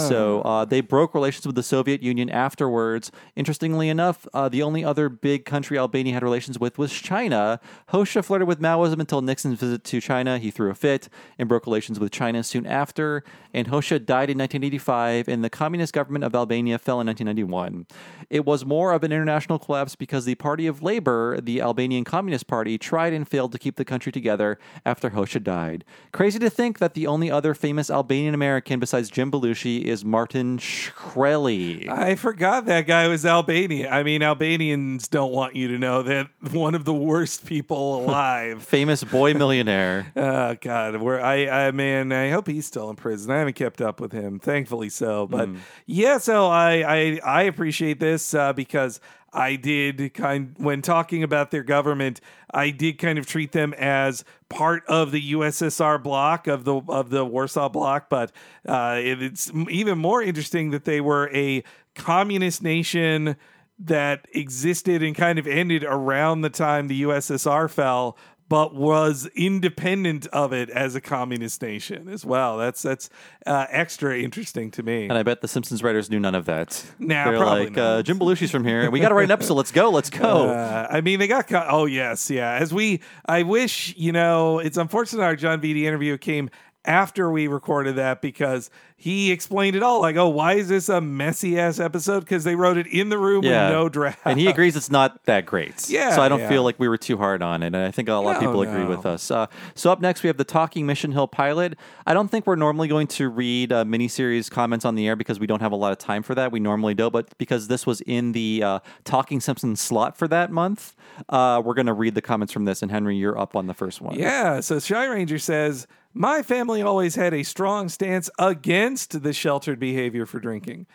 [0.08, 3.10] So uh, they broke relations with the Soviet Union afterwards.
[3.36, 7.60] Interestingly enough, uh, the only other big country Albania had relations with was China.
[7.90, 10.38] Hoxha flirted with Maoism until Nixon's visit to China.
[10.38, 11.08] He threw a fit
[11.38, 13.24] and broke relations with China soon after.
[13.52, 17.86] And Hoxha died in 1985, and the communist government of Albania fell in 1991.
[18.28, 22.46] It was more of an international collapse because the Party of Labor, the Albanian Communist
[22.46, 25.84] Party, tried and failed to keep the country together after Hoxha died.
[26.12, 30.58] Crazy to think that the only other famous Albanian American besides Jim Belushi is Martin
[30.58, 31.88] Shkreli.
[31.88, 33.92] I forgot that guy was Albanian.
[33.92, 36.28] I mean, Albanians don't want you to know that
[36.66, 38.60] one of the worst people alive.
[38.64, 40.12] Famous boy millionaire.
[40.16, 43.30] oh God, where I, I man, I hope he's still in prison.
[43.30, 45.28] I haven't kept up with him, thankfully so.
[45.28, 45.48] But
[45.86, 48.98] yeah, so I I, I appreciate this uh, because
[49.32, 52.20] I did kind when talking about their government,
[52.52, 57.10] I did kind of treat them as part of the USSR bloc of the of
[57.10, 58.08] the Warsaw bloc.
[58.08, 58.32] But
[58.66, 61.62] uh, it, it's even more interesting that they were a
[61.94, 63.36] communist nation
[63.78, 68.16] that existed and kind of ended around the time the USSR fell,
[68.48, 72.58] but was independent of it as a communist nation as well.
[72.58, 73.10] That's that's
[73.44, 75.04] uh, extra interesting to me.
[75.04, 76.84] And I bet the Simpsons writers knew none of that.
[76.98, 78.90] Nah, They're like, uh, Jim Belushi's from here.
[78.90, 79.54] We got to write an episode.
[79.54, 79.90] Let's go.
[79.90, 80.48] Let's go.
[80.48, 81.48] Uh, I mean, they got.
[81.48, 82.52] Co- oh yes, yeah.
[82.52, 84.60] As we, I wish you know.
[84.60, 86.50] It's unfortunate our Jon Vitti interview came
[86.86, 90.00] after we recorded that because he explained it all.
[90.00, 92.20] Like, oh, why is this a messy ass episode?
[92.20, 93.66] Because they wrote it in the room Yeah.
[93.66, 94.20] with no draft.
[94.24, 95.88] and he agrees it's not that great.
[95.90, 96.48] Yeah, So I don't yeah.
[96.48, 97.66] feel like we were too hard on it.
[97.68, 99.30] And I think a lot of No, people agree with us.
[99.30, 101.76] Uh, so up next, we have the Talking Mission Hill pilot.
[102.06, 105.38] I don't think we're normally going to read uh, miniseries comments on the air because
[105.38, 106.50] we don't have a lot of time for that.
[106.50, 110.50] We normally do, but because this was in the uh, Talking Simpsons slot for that
[110.50, 110.94] month,
[111.28, 112.80] uh, we're going to read the comments from this.
[112.80, 114.18] And Henry, you're up on the first one.
[114.18, 114.60] Yeah.
[114.60, 115.86] So Shy Ranger says,
[116.18, 120.86] My family always had a strong stance against the sheltered behavior for drinking.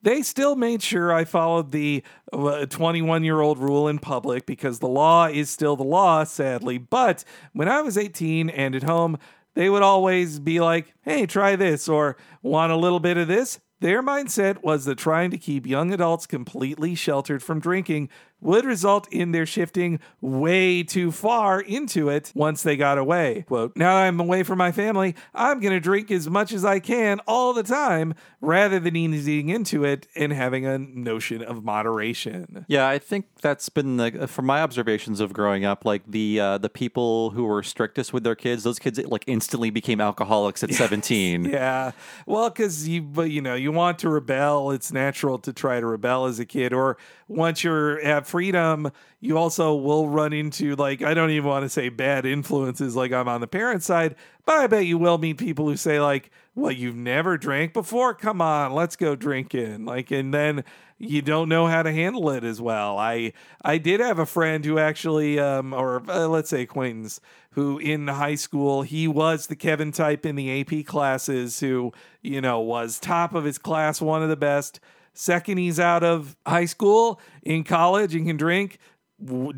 [0.00, 4.78] They still made sure I followed the uh, 21 year old rule in public because
[4.78, 6.78] the law is still the law, sadly.
[6.78, 9.18] But when I was 18 and at home,
[9.52, 13.60] they would always be like, hey, try this or want a little bit of this.
[13.80, 18.08] Their mindset was that trying to keep young adults completely sheltered from drinking
[18.40, 23.44] would result in their shifting way too far into it once they got away.
[23.48, 26.78] Quote, now I'm away from my family, I'm going to drink as much as I
[26.80, 32.64] can all the time rather than easing into it and having a notion of moderation.
[32.68, 35.84] Yeah, I think that's been the from my observations of growing up.
[35.84, 39.70] Like the uh, the people who were strictest with their kids, those kids like instantly
[39.70, 41.44] became alcoholics at seventeen.
[41.44, 41.92] Yeah.
[42.26, 44.70] Well, because you, but you know, you want to rebel.
[44.70, 46.72] It's natural to try to rebel as a kid.
[46.72, 46.96] Or
[47.28, 51.68] once you're at freedom, you also will run into like I don't even want to
[51.68, 52.96] say bad influences.
[52.96, 54.16] Like I'm on the parent side,
[54.46, 58.14] but I bet you will meet people who say like, "Well, you've never drank before.
[58.14, 60.64] Come on, let's go drinking." Like, and then
[60.98, 62.98] you don't know how to handle it as well.
[62.98, 67.20] I I did have a friend who actually, um, or uh, let's say acquaintance,
[67.50, 72.40] who in high school he was the Kevin type in the AP classes, who you
[72.40, 74.80] know was top of his class, one of the best.
[75.20, 78.78] Second, he's out of high school in college and can drink.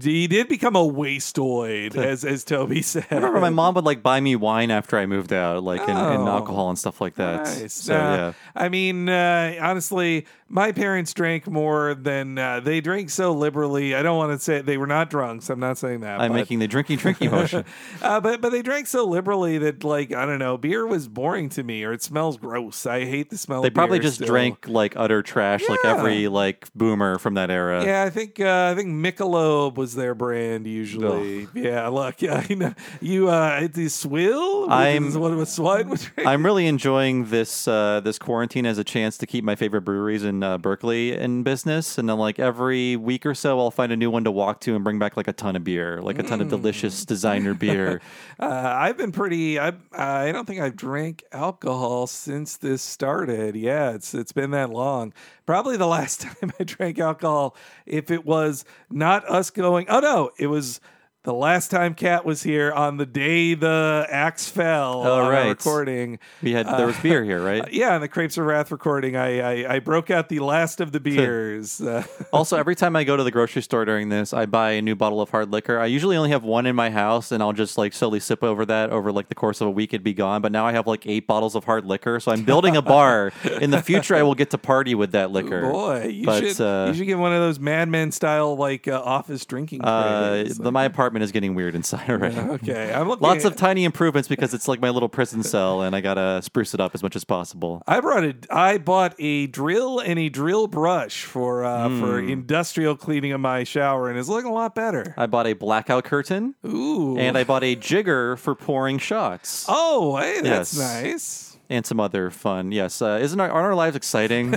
[0.01, 3.05] He did become a wasteoid, as as Toby said.
[3.11, 5.91] I remember my mom would like buy me wine after I moved out, like in,
[5.91, 6.29] in Oh.
[6.29, 7.45] alcohol and stuff like that.
[7.45, 7.75] Nice.
[7.75, 13.09] So Uh, yeah, I mean, uh, honestly, my parents drank more than uh, they drank
[13.09, 13.95] so liberally.
[13.95, 15.49] I don't want to say they were not drunks.
[15.49, 16.21] I'm not saying that.
[16.21, 17.65] I'm but, making the drinking drinking motion.
[18.03, 21.49] uh, but but they drank so liberally that like I don't know, beer was boring
[21.51, 22.85] to me, or it smells gross.
[22.85, 23.63] I hate the smell.
[23.63, 24.27] They probably just still.
[24.27, 27.85] drank like utter trash, like every like boomer from that era.
[27.85, 31.47] Yeah, I think uh, I think Michelob was their brand usually.
[31.55, 33.29] Yeah, look, yeah, I know you.
[33.29, 34.71] Uh, swill.
[34.71, 35.97] I'm- what was swine.
[36.19, 40.25] I'm really enjoying this uh, this quarantine as a chance to keep my favorite breweries
[40.25, 43.97] in uh, Berkeley in business, and then like every week or so, I'll find a
[43.97, 46.23] new one to walk to and bring back like a ton of beer, like a
[46.23, 46.51] ton of Mm.
[46.51, 48.01] delicious designer beer.
[48.39, 49.59] Uh, I've been pretty.
[49.59, 53.55] I I don't think I've drank alcohol since this started.
[53.57, 55.13] Yeah, it's it's been that long.
[55.47, 59.87] Probably the last time I drank alcohol, if it was not us going.
[59.89, 60.81] Oh no, it was
[61.23, 65.31] the last time Cat was here on the day the axe fell Oh, on our
[65.31, 65.49] right.
[65.49, 66.19] recording.
[66.43, 67.63] We had there was beer here, right?
[67.63, 70.81] Uh, yeah, on the Crepes of Wrath recording, I, I I broke out the last
[70.81, 71.81] of the beers.
[71.81, 74.83] Uh, Also, every time I go to the grocery store during this, I buy a
[74.83, 75.79] new bottle of hard liquor.
[75.79, 78.65] I usually only have one in my house, and I'll just like slowly sip over
[78.67, 79.93] that over like the course of a week.
[79.93, 82.19] It'd be gone, but now I have like eight bottles of hard liquor.
[82.21, 83.33] So I'm building a bar.
[83.61, 85.63] In the future, I will get to party with that liquor.
[85.71, 88.89] boy, you But, should uh, you should get one of those Mad Men style like
[88.89, 89.83] uh, office drinking.
[89.85, 92.37] Uh, the, my apartment is getting weird inside already.
[92.39, 93.23] okay, I'm looking.
[93.27, 96.75] Lots of tiny improvements because it's like my little prison cell, and I gotta spruce
[96.75, 97.83] it up as much as possible.
[97.87, 98.35] I brought a.
[98.51, 102.29] I bought a drill and a drill brush for uh, for Hmm.
[102.29, 105.15] industrial cleaning of my shower, and it's looking a lot better.
[105.17, 109.67] I bought a blackout curtain, Ooh, and I bought a jigger for pouring shots.
[109.69, 111.03] oh, hey, that's Yes.
[111.03, 111.50] nice.
[111.71, 112.73] And some other fun.
[112.73, 114.55] Yes, uh, isn't our, aren't our lives exciting?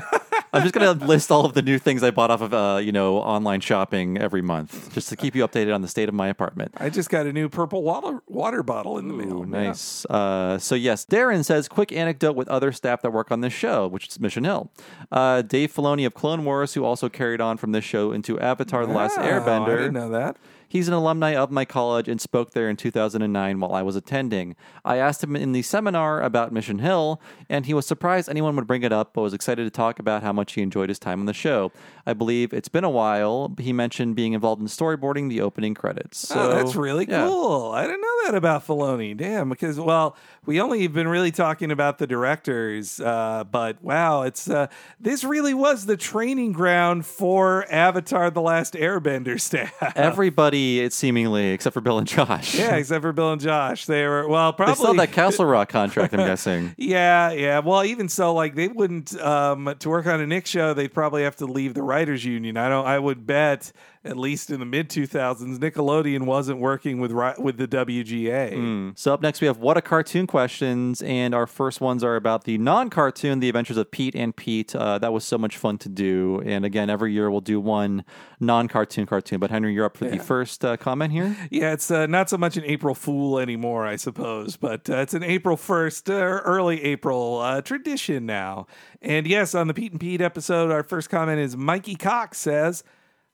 [0.51, 2.91] I'm just gonna list all of the new things I bought off of uh, you
[2.91, 6.27] know online shopping every month, just to keep you updated on the state of my
[6.27, 6.73] apartment.
[6.77, 9.37] I just got a new purple water water bottle in the mail.
[9.43, 9.67] Ooh, Yeah.
[9.67, 10.05] nice.
[10.05, 13.87] Uh, so yes, Darren says quick anecdote with other staff that work on this show,
[13.87, 14.69] which is Mission Hill.
[15.11, 18.85] Uh, Dave Filoni of Clone Wars, who also carried on from this show into Avatar:
[18.85, 19.73] The Last Wow, Airbender.
[19.73, 20.37] I didn't know that.
[20.73, 24.55] He's an alumni of my college and spoke there in 2009 while I was attending.
[24.83, 28.65] I asked him in the seminar about Mission Hill, and he was surprised anyone would
[28.65, 31.19] bring it up, but was excited to talk about how much he enjoyed his time
[31.19, 31.71] on the show.
[32.07, 33.53] I believe it's been a while.
[33.59, 36.17] He mentioned being involved in storyboarding the opening credits.
[36.27, 37.27] So, oh, that's really yeah.
[37.27, 37.71] cool.
[37.71, 39.15] I didn't know that about Filoni.
[39.15, 44.23] Damn, because well, we only have been really talking about the directors, uh, but wow,
[44.23, 44.67] it's uh,
[44.99, 49.93] this really was the training ground for Avatar: The Last Airbender staff.
[49.95, 52.55] Everybody, it seemingly, except for Bill and Josh.
[52.55, 55.45] yeah, except for Bill and Josh, they were well, They probably still have that Castle
[55.45, 56.75] Rock contract, I'm guessing.
[56.83, 57.59] Yeah, yeah.
[57.59, 60.73] Well, even so, like they wouldn't um, to work on a Nick show.
[60.73, 62.57] They'd probably have to leave the writers' union.
[62.57, 62.85] I don't.
[62.85, 63.71] I would bet
[64.05, 68.97] at least in the mid two thousands, Nickelodeon wasn't working with with the WGA WGA.
[68.97, 72.43] So up next we have what a cartoon questions, and our first ones are about
[72.43, 74.75] the non-cartoon, The Adventures of Pete and Pete.
[74.75, 78.03] Uh, that was so much fun to do, and again, every year we'll do one
[78.39, 79.39] non-cartoon cartoon.
[79.39, 81.35] But Henry, you're up for the first uh, comment here.
[81.49, 85.13] Yeah, it's uh, not so much an April Fool anymore, I suppose, but uh, it's
[85.13, 88.67] an April 1st, uh, early April uh, tradition now.
[89.01, 92.83] And yes, on the Pete and Pete episode, our first comment is Mikey Cox says,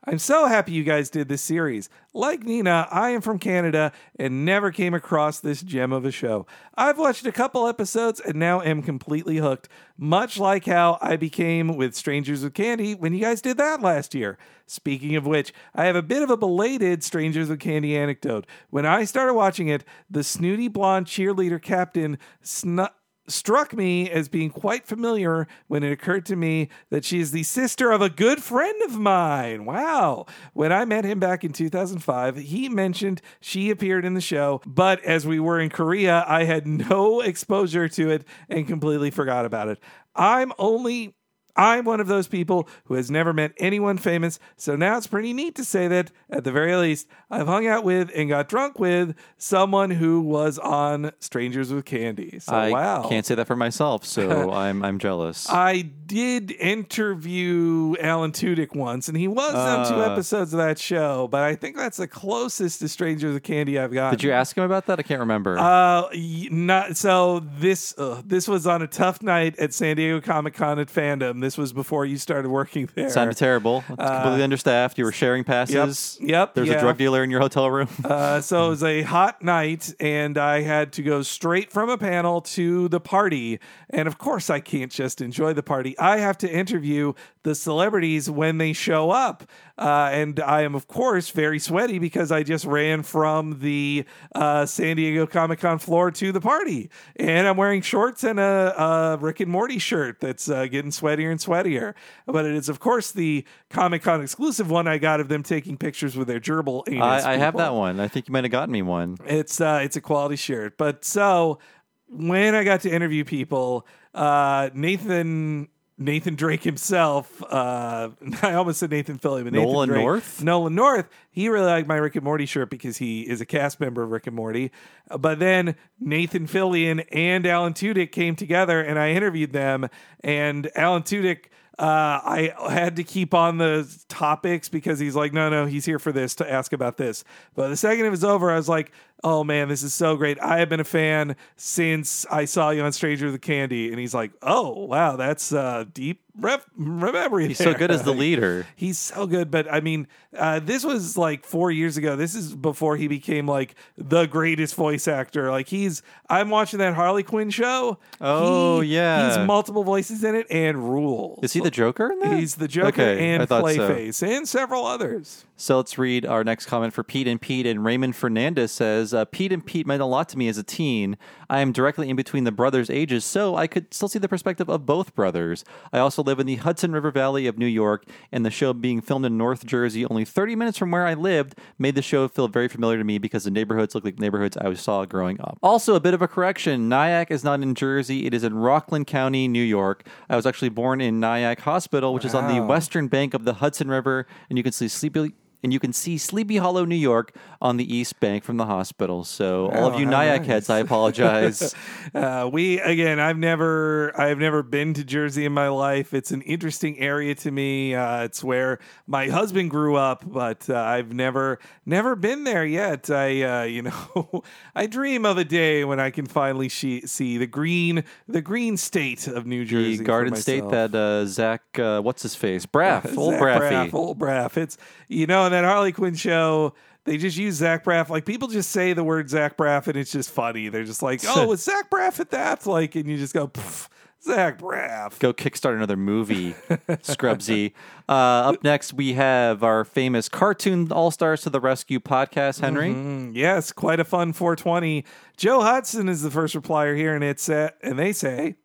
[0.06, 1.90] I'm so happy you guys did this series.
[2.14, 6.48] Like Nina, I am from Canada and never came across this gem of a show.
[6.76, 11.76] I've watched a couple episodes and now am completely hooked, much like how I became
[11.76, 14.38] with Strangers with Candy when you guys did that last year.
[14.66, 18.48] Speaking of which, I have a bit of a belated Strangers with Candy anecdote.
[18.70, 22.90] When I started watching it, the snooty blonde cheerleader captain snu-
[23.30, 27.44] struck me as being quite familiar when it occurred to me that she is the
[27.44, 29.66] sister of a good friend of mine.
[29.66, 30.26] Wow.
[30.54, 35.04] When I met him back in 2005, he mentioned she appeared in the show, but
[35.04, 39.70] as we were in Korea, I had no exposure to it and completely forgot about
[39.70, 39.80] it.
[40.16, 41.16] I'm only
[41.60, 45.34] I'm one of those people who has never met anyone famous, so now it's pretty
[45.34, 48.80] neat to say that, at the very least, I've hung out with and got drunk
[48.80, 52.40] with someone who was on Strangers with Candy.
[52.40, 53.08] So, I wow.
[53.10, 55.50] can't say that for myself, so I'm I'm jealous.
[55.50, 60.12] I did interview Alan Tudyk once, and he was on two Uh.
[60.14, 63.92] episodes of that show, but I think that's the closest to Strangers with Candy I've
[63.94, 64.12] got.
[64.12, 65.00] Did you ask him about that?
[65.00, 65.58] I can't remember.
[65.58, 67.40] Uh, y- not so.
[67.58, 71.42] This uh, this was on a tough night at San Diego Comic Con at Fandom.
[71.42, 73.10] This was before you started working there.
[73.10, 73.84] Sounded terrible.
[73.90, 74.98] It's completely understaffed.
[74.98, 75.70] You were sharing Uh, Yep.
[75.70, 76.18] passes.
[76.22, 76.54] Yep.
[76.54, 76.76] There's yeah.
[76.76, 77.88] a drug dealer in your hotel room.
[78.04, 81.98] Uh, so it was a hot night, and I had to go straight from a
[81.98, 83.60] panel to the party.
[83.90, 85.98] And of course, I can't just enjoy the party.
[86.00, 89.44] I have to interview the celebrities when they show up.
[89.78, 94.04] Uh, and I am, of course, very sweaty because I just ran from the
[94.36, 96.90] uh, San Diego Comic Con floor to the party.
[97.16, 101.32] And I'm wearing shorts and a, a Rick and Morty shirt that's uh, getting sweatier
[101.32, 101.94] and sweatier.
[102.26, 105.78] But it is, of course, the Comic Con exclusive one I got of them taking
[105.78, 107.26] pictures with their gerbil anus.
[107.26, 108.00] I, I have that one.
[108.00, 109.18] I think you might have gotten me one.
[109.26, 110.78] It's uh, it's a quality shirt.
[110.78, 111.60] But so
[112.08, 115.70] when I got to interview people, uh, Nathan
[116.02, 118.10] Nathan Drake himself, uh,
[118.42, 120.42] I almost said Nathan Fillion, but Nathan Nolan Drake, North?
[120.44, 123.80] Nolan North, he really liked my Rick and Morty shirt because he is a cast
[123.82, 124.72] member of Rick and Morty.
[125.12, 129.90] Uh, But then Nathan Fillion and Alan Tudyk came together, and I interviewed them.
[130.24, 131.46] And Alan Tudyk.
[131.78, 135.98] Uh, I had to keep on the topics because he's like, no, no, he's here
[135.98, 137.24] for this to ask about this.
[137.56, 138.92] But the second it was over, I was like,
[139.24, 140.40] oh man, this is so great.
[140.40, 143.90] I have been a fan since I saw you on Stranger with Candy.
[143.90, 147.48] And he's like, oh, wow, that's uh, deep ref- memory.
[147.50, 148.66] He's so good as the leader.
[148.76, 150.08] He's so good, but I mean,
[150.38, 152.16] uh, this was like four years ago.
[152.16, 155.52] This is before he became like the greatest voice actor.
[155.52, 157.98] Like he's, I'm watching that Harley Quinn show.
[158.22, 159.38] Oh, He- yeah.
[159.38, 161.40] he's multiple voices in it and rules.
[161.44, 162.40] Is he the Joker in that?
[162.40, 163.70] He's the Joker Okay, and thought
[164.14, 164.28] so.
[164.28, 165.44] And several others.
[165.62, 167.66] So let's read our next comment for Pete and Pete.
[167.66, 170.64] And Raymond Fernandez says, uh, Pete and Pete meant a lot to me as a
[170.64, 171.18] teen.
[171.50, 174.70] I am directly in between the brothers' ages, so I could still see the perspective
[174.70, 175.66] of both brothers.
[175.92, 179.02] I also live in the Hudson River Valley of New York, and the show being
[179.02, 182.48] filmed in North Jersey, only 30 minutes from where I lived, made the show feel
[182.48, 185.58] very familiar to me because the neighborhoods look like neighborhoods I saw growing up.
[185.62, 189.08] Also, a bit of a correction Nyack is not in Jersey, it is in Rockland
[189.08, 190.08] County, New York.
[190.30, 193.56] I was actually born in Nyack Hospital, which is on the western bank of the
[193.56, 195.34] Hudson River, and you can see Sleepy
[195.64, 199.24] and you can see Sleepy Hollow, New York, on the East Bank from the hospital.
[199.24, 200.48] So, all of Oh, you how Nyack nice.
[200.48, 201.74] heads, I apologize.
[202.16, 206.12] Uh, we again, I've never, I've never been to Jersey in my life.
[206.14, 207.94] It's an interesting area to me.
[207.94, 213.12] Uh, it's where my husband grew up, but uh, I've never, never been there yet.
[213.12, 214.44] I, uh, you know,
[214.76, 218.76] I dream of a day when I can finally she- see the green, the green
[218.78, 222.66] state of New Jersey, the Garden State that uh, Zach, uh, what's his face?
[222.80, 223.70] Braff, old Braffy.
[223.90, 224.58] Braff, old Braff.
[224.58, 226.74] It's you know, in that Harley Quinn show,
[227.06, 228.10] they just use Zach Braff.
[228.10, 230.70] Like people just say the word Zach Braff, and it's just funny.
[230.70, 233.88] They're just like, "Oh, was Zach Braff at that?" Like, and you just go, "Pff,
[234.22, 236.54] "Zach Braff." Go kickstart another movie,
[236.88, 237.74] Scrubsy.
[238.08, 238.12] Uh,
[238.52, 242.94] up next, we have our famous Cartoon All Stars to the Rescue podcast, Henry.
[242.94, 245.04] Mm, yes, quite a fun 420.
[245.38, 248.56] Joe Hudson is the first replier here, and it's uh, and they say.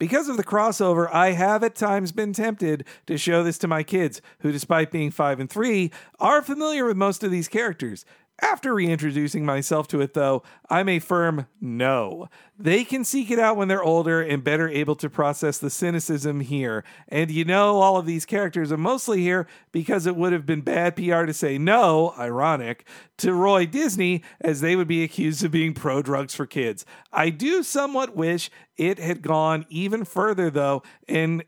[0.00, 3.82] Because of the crossover, I have at times been tempted to show this to my
[3.82, 8.06] kids, who, despite being five and three, are familiar with most of these characters.
[8.42, 12.28] After reintroducing myself to it, though, I'm a firm no.
[12.58, 16.40] They can seek it out when they're older and better able to process the cynicism
[16.40, 16.82] here.
[17.08, 20.62] And you know, all of these characters are mostly here because it would have been
[20.62, 22.86] bad PR to say no, ironic,
[23.18, 26.86] to Roy Disney, as they would be accused of being pro drugs for kids.
[27.12, 31.44] I do somewhat wish it had gone even further, though, and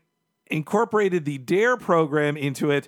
[0.47, 2.87] incorporated the DARE program into it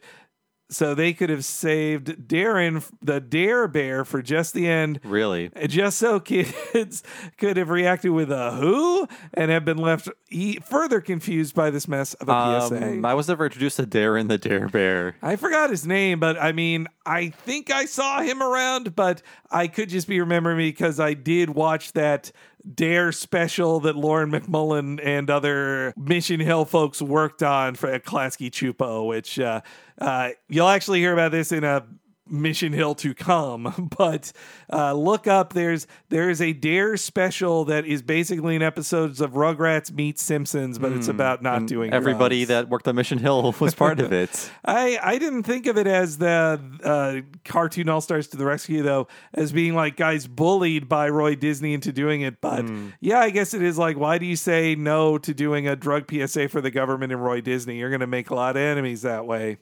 [0.69, 4.99] so they could have saved Darren, the Dare Bear, for just the end.
[5.03, 5.51] Really?
[5.67, 7.03] Just so kids
[7.37, 11.87] could have reacted with a who and have been left e- further confused by this
[11.87, 12.83] mess of a PSA.
[12.83, 15.15] Um, I was never introduced to Darren the Dare Bear.
[15.21, 19.67] I forgot his name, but I mean, I think I saw him around, but I
[19.67, 22.31] could just be remembering because I did watch that
[22.73, 28.49] Dare special that Lauren MacMullan and other Mission Hill folks worked on for at Klasky
[28.49, 29.61] Csupo, which uh,
[29.99, 31.85] uh, you'll actually hear about this in a
[32.29, 34.31] Mission Hill to come, but
[34.71, 35.53] uh, look up.
[35.53, 40.91] There's there's a Dare special that is basically an episodes of Rugrats meet Simpsons, but
[40.91, 41.95] it's about not doing Hmm.
[41.95, 42.47] Everybody drugs.
[42.49, 44.49] that worked on Mission Hill was part of it.
[44.65, 48.81] I I didn't think of it as the uh, cartoon All Stars to the rescue
[48.81, 52.41] though, as being like guys bullied by Roy Disney into doing it.
[52.41, 52.65] But
[53.01, 56.09] yeah, I guess it is like, why do you say no to doing a drug
[56.09, 57.77] PSA for the government and Roy Disney?
[57.77, 59.57] You're going to make a lot of enemies that way.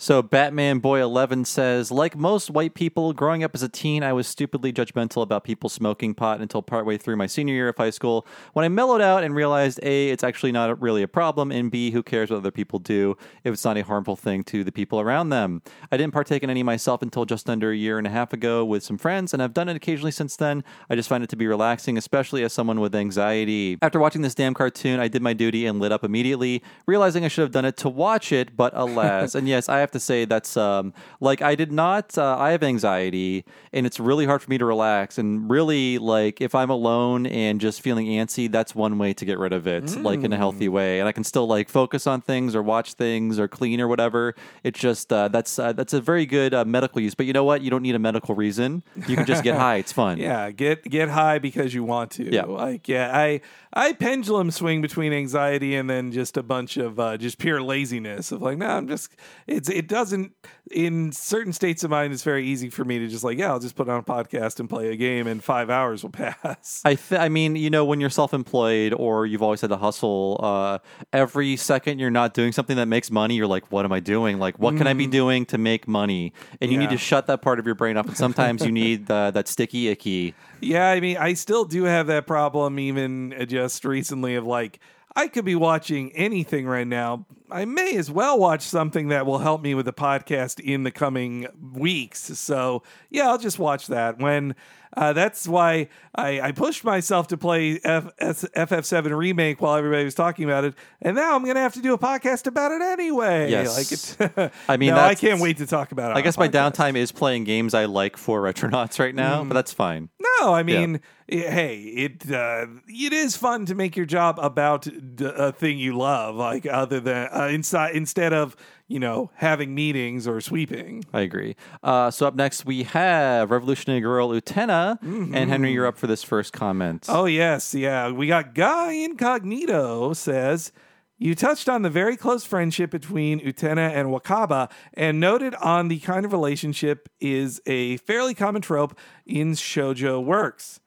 [0.00, 4.12] So Batman Boy 11 says, like most white people, growing up as a teen, I
[4.12, 7.90] was stupidly judgmental about people smoking pot until partway through my senior year of high
[7.90, 8.24] school.
[8.52, 11.90] When I mellowed out and realized A, it's actually not really a problem, and B,
[11.90, 15.00] who cares what other people do if it's not a harmful thing to the people
[15.00, 15.62] around them.
[15.90, 18.64] I didn't partake in any myself until just under a year and a half ago
[18.64, 20.62] with some friends, and I've done it occasionally since then.
[20.88, 23.78] I just find it to be relaxing, especially as someone with anxiety.
[23.82, 27.28] After watching this damn cartoon, I did my duty and lit up immediately, realizing I
[27.28, 29.34] should have done it to watch it, but alas.
[29.38, 32.62] and yes, I have to say that's um like I did not uh, I have
[32.62, 37.26] anxiety and it's really hard for me to relax and really like if I'm alone
[37.26, 40.36] and just feeling antsy, that's one way to get rid of it, like in a
[40.36, 41.00] healthy way.
[41.00, 44.34] And I can still like focus on things or watch things or clean or whatever.
[44.62, 47.14] It's just uh, that's uh, that's a very good uh, medical use.
[47.14, 47.62] But you know what?
[47.62, 48.82] You don't need a medical reason.
[49.06, 49.76] You can just get high.
[49.76, 50.18] It's fun.
[50.18, 52.32] Yeah, get get high because you want to.
[52.32, 52.44] Yeah.
[52.44, 53.40] like yeah, I
[53.72, 58.32] I pendulum swing between anxiety and then just a bunch of uh, just pure laziness
[58.32, 59.14] of like, no, I'm just
[59.46, 60.32] it's it doesn't
[60.72, 62.12] in certain states of mind.
[62.12, 64.58] It's very easy for me to just like, yeah, I'll just put on a podcast
[64.58, 66.82] and play a game, and five hours will pass.
[66.84, 70.40] I th- I mean, you know, when you're self-employed or you've always had to hustle,
[70.42, 70.78] uh,
[71.12, 74.40] every second you're not doing something that makes money, you're like, what am I doing?
[74.40, 76.32] Like, what can I be doing to make money?
[76.60, 76.92] And you need Mm.
[76.92, 78.06] To shut that part of your brain off.
[78.06, 80.34] And sometimes you need uh, that sticky icky.
[80.60, 84.80] Yeah, I mean, I still do have that problem, even uh, just recently, of like,
[85.14, 87.26] I could be watching anything right now.
[87.50, 90.90] I may as well watch something that will help me with the podcast in the
[90.90, 92.20] coming weeks.
[92.38, 94.18] So, yeah, I'll just watch that.
[94.18, 94.54] When
[94.96, 100.04] uh, that's why I, I pushed myself to play F, S, FF7 Remake while everybody
[100.04, 100.74] was talking about it.
[101.02, 103.50] And now I'm going to have to do a podcast about it anyway.
[103.50, 104.18] Yes.
[104.18, 106.16] Like it, I mean, no, I can't wait to talk about it.
[106.16, 109.48] I guess my downtime is playing games I like for Retronauts right now, Mm.
[109.48, 110.08] but that's fine.
[110.40, 114.86] No, I mean, i- hey, it uh, it is fun to make your job about
[115.16, 118.56] d- a thing you love, like other than uh, inside instead of
[118.88, 121.04] you know having meetings or sweeping.
[121.12, 121.56] I agree.
[121.82, 126.22] Uh, so up next we have Revolutionary Girl Utena, and Henry, you're up for this
[126.22, 127.06] first comment.
[127.08, 128.10] Oh yes, yeah.
[128.10, 130.72] We got Guy Incognito says.
[131.20, 135.98] You touched on the very close friendship between Utena and Wakaba and noted on the
[135.98, 140.78] kind of relationship is a fairly common trope in shojo works.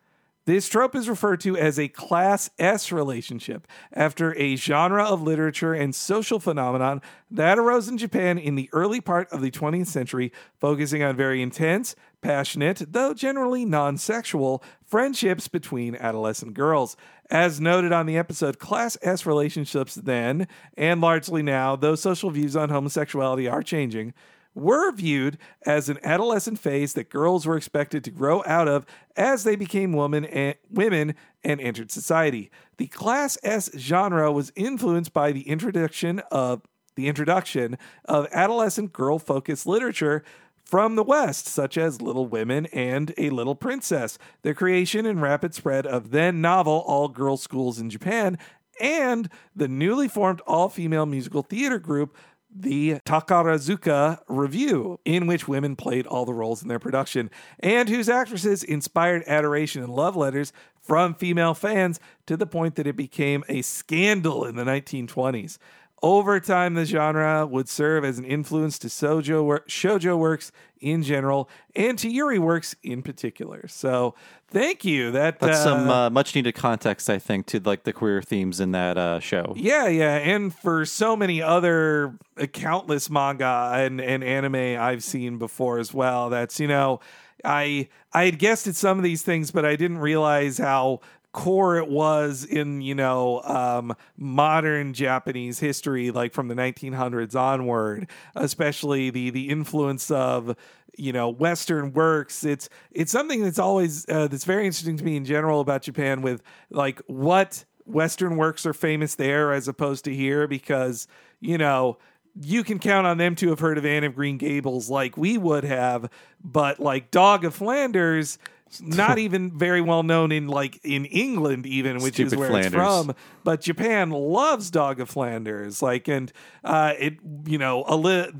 [0.45, 5.75] This trope is referred to as a class S relationship after a genre of literature
[5.75, 10.31] and social phenomenon that arose in Japan in the early part of the 20th century,
[10.59, 16.97] focusing on very intense, passionate, though generally non sexual, friendships between adolescent girls.
[17.29, 22.55] As noted on the episode, Class S relationships then, and largely now, though social views
[22.55, 24.15] on homosexuality are changing,
[24.53, 28.85] were viewed as an adolescent phase that girls were expected to grow out of
[29.15, 32.51] as they became women and, women and entered society.
[32.77, 36.61] The Class S genre was influenced by the introduction of
[36.95, 40.23] the introduction of adolescent girl-focused literature
[40.65, 45.53] from the West, such as Little Women and A Little Princess, the creation and rapid
[45.53, 48.37] spread of then novel all girls schools in Japan,
[48.79, 52.15] and the newly formed all female musical theater group,
[52.53, 57.29] the Takarazuka Revue, in which women played all the roles in their production,
[57.59, 62.87] and whose actresses inspired adoration and love letters from female fans to the point that
[62.87, 65.57] it became a scandal in the 1920s.
[66.03, 71.03] Over time, the genre would serve as an influence to shoujo, wor- shoujo works in
[71.03, 73.67] general and to Yuri works in particular.
[73.67, 74.15] So,
[74.47, 75.11] thank you.
[75.11, 78.59] That That's uh, some uh, much needed context, I think, to like the queer themes
[78.59, 79.53] in that uh, show.
[79.55, 85.37] Yeah, yeah, and for so many other uh, countless manga and, and anime I've seen
[85.37, 86.31] before as well.
[86.31, 86.99] That's you know,
[87.45, 91.01] I I had guessed at some of these things, but I didn't realize how
[91.33, 98.07] core it was in you know um, modern Japanese history, like from the 1900s onward,
[98.35, 100.55] especially the the influence of
[100.97, 102.43] you know Western works.
[102.43, 106.21] It's it's something that's always uh, that's very interesting to me in general about Japan
[106.21, 111.07] with like what Western works are famous there as opposed to here because
[111.39, 111.97] you know
[112.39, 115.37] you can count on them to have heard of Anne of Green Gables like we
[115.37, 116.09] would have,
[116.43, 118.37] but like Dog of Flanders.
[118.81, 122.73] Not even very well known in like in England, even which is where Flanders.
[122.73, 123.15] it's from.
[123.43, 126.31] But Japan loves Dog of Flanders, like, and
[126.63, 128.31] uh, it, you know, a little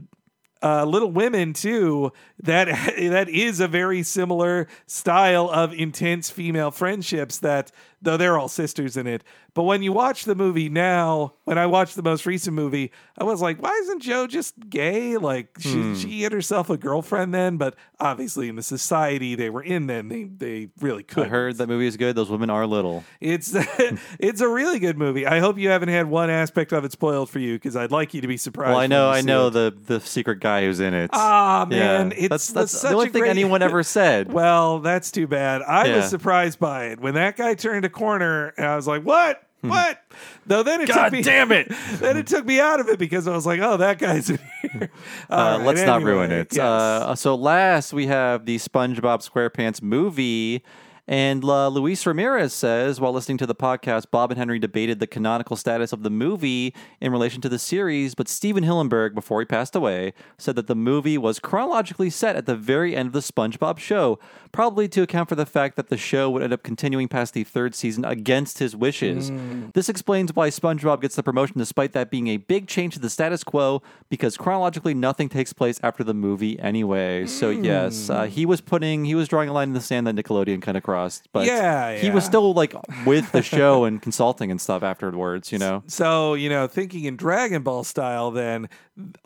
[0.63, 2.11] uh, Little Women too.
[2.41, 2.67] That
[2.97, 7.39] that is a very similar style of intense female friendships.
[7.39, 7.71] That
[8.01, 9.23] though they're all sisters in it,
[9.53, 13.23] but when you watch the movie now, when I watched the most recent movie, I
[13.23, 15.17] was like, why isn't Jo just gay?
[15.17, 15.95] Like she Hmm.
[15.95, 20.07] she had herself a girlfriend then, but obviously in the society they were in then,
[20.07, 21.25] they they really could.
[21.25, 22.15] I heard that movie is good.
[22.15, 23.03] Those women are little.
[23.19, 23.53] It's
[24.19, 25.25] it's a really good movie.
[25.27, 28.13] I hope you haven't had one aspect of it spoiled for you because I'd like
[28.13, 28.69] you to be surprised.
[28.71, 29.51] Well, I know, I know it.
[29.51, 31.09] the the secret guy who's in it.
[31.13, 32.17] Ah man, Yeah.
[32.25, 34.31] it's that's that's the only thing great- anyone ever said.
[34.41, 35.61] Well, that's too bad.
[35.61, 35.97] I Yeah.
[35.97, 39.43] was surprised by it when that guy turned a corner, and I was like, "What?
[39.61, 39.99] What?"
[40.47, 40.95] Though then it Hmm.
[40.95, 41.67] God took me, damn it.
[41.99, 44.39] then it took me out of it because I was like, "Oh, that guy's in
[44.63, 44.89] here."
[45.29, 46.47] Uh, right, let's not anyway, ruin it.
[46.55, 46.59] yes.
[46.61, 50.63] Uh, so last we have the SpongeBob SquarePants movie.
[51.07, 55.07] And uh, Luis Ramirez says, while listening to the podcast, Bob and Henry debated the
[55.07, 59.45] canonical status of the movie in relation to the series, but Stephen Hillenburg, before he
[59.45, 63.19] passed away, said that the movie was chronologically set at the very end of the
[63.19, 64.19] SpongeBob show,
[64.51, 67.43] probably to account for the fact that the show would end up continuing past the
[67.43, 69.31] third season against his wishes.
[69.73, 73.09] This explains why SpongeBob gets the promotion despite that being a big change to the
[73.09, 77.25] status quo, because chronologically nothing takes place after the movie anyway.
[77.25, 80.15] So yes, uh, he was putting he was drawing a line in the sand that
[80.15, 82.73] Nickelodeon kind of crossed, but Yeah, he was still like
[83.05, 85.51] with the show and consulting and stuff afterwards.
[85.51, 88.67] You know, So, you know, thinking in Dragon Ball style, then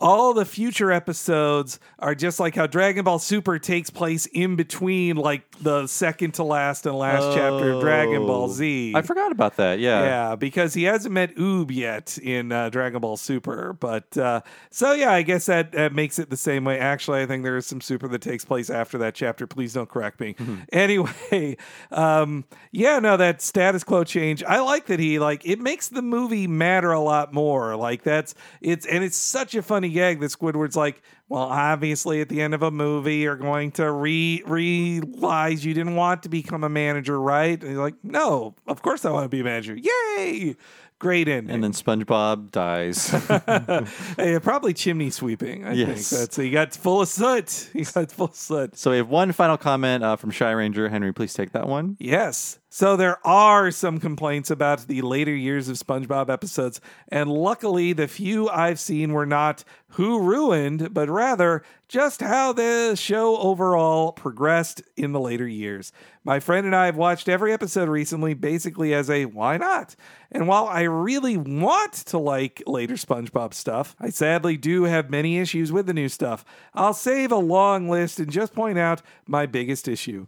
[0.00, 5.16] all the future episodes are just like how Dragon Ball Super takes place in between,
[5.16, 8.48] like the second to last and last chapter of Dragon Ball Oh.
[8.48, 8.92] Z.
[8.94, 9.78] I forgot about that.
[9.78, 10.02] Yeah.
[10.04, 13.72] Yeah, because he hasn't met Oob yet in uh, Dragon Ball Super.
[13.72, 16.78] But uh, so, yeah, I guess that, that makes it the same way.
[16.78, 19.46] Actually, I think there is some Super that takes place after that chapter.
[19.46, 20.34] Please don't correct me.
[20.72, 21.56] Anyway,
[21.90, 24.42] um, yeah, no, that status quo change.
[24.44, 27.76] I like that he, like, it makes the movie matter a lot more.
[27.76, 32.28] Like, that's, it's, and it's such a funny gag that Squidward's like, well, obviously, at
[32.28, 36.64] the end of a movie, you're going to re realize you didn't want to become
[36.64, 37.58] a manager, right?
[37.60, 39.76] And he's like, no, of course I want to be a manager.
[39.76, 40.56] Yay!
[40.98, 41.54] Great ending.
[41.54, 43.10] And then SpongeBob dies.
[44.16, 45.66] Hey, probably chimney sweeping.
[45.66, 46.08] I Yes.
[46.08, 47.68] think that's he got full of soot.
[47.74, 48.76] He got full of soot.
[48.78, 50.88] so we have one final comment uh, from Shy Ranger.
[50.88, 51.96] Henry, please take that one.
[52.00, 52.58] Yes.
[52.76, 58.06] So there are some complaints about the later years of SpongeBob episodes, and luckily the
[58.06, 64.82] few I've seen were not who ruined, but rather just how the show overall progressed
[64.94, 65.90] in the later years.
[66.22, 69.96] My friend and I have watched every episode recently basically as a why not?
[70.30, 75.38] And while I really want to like later SpongeBob stuff, I sadly do have many
[75.38, 76.44] issues with the new stuff.
[76.74, 80.26] I'll save a long list and just point out my biggest issue.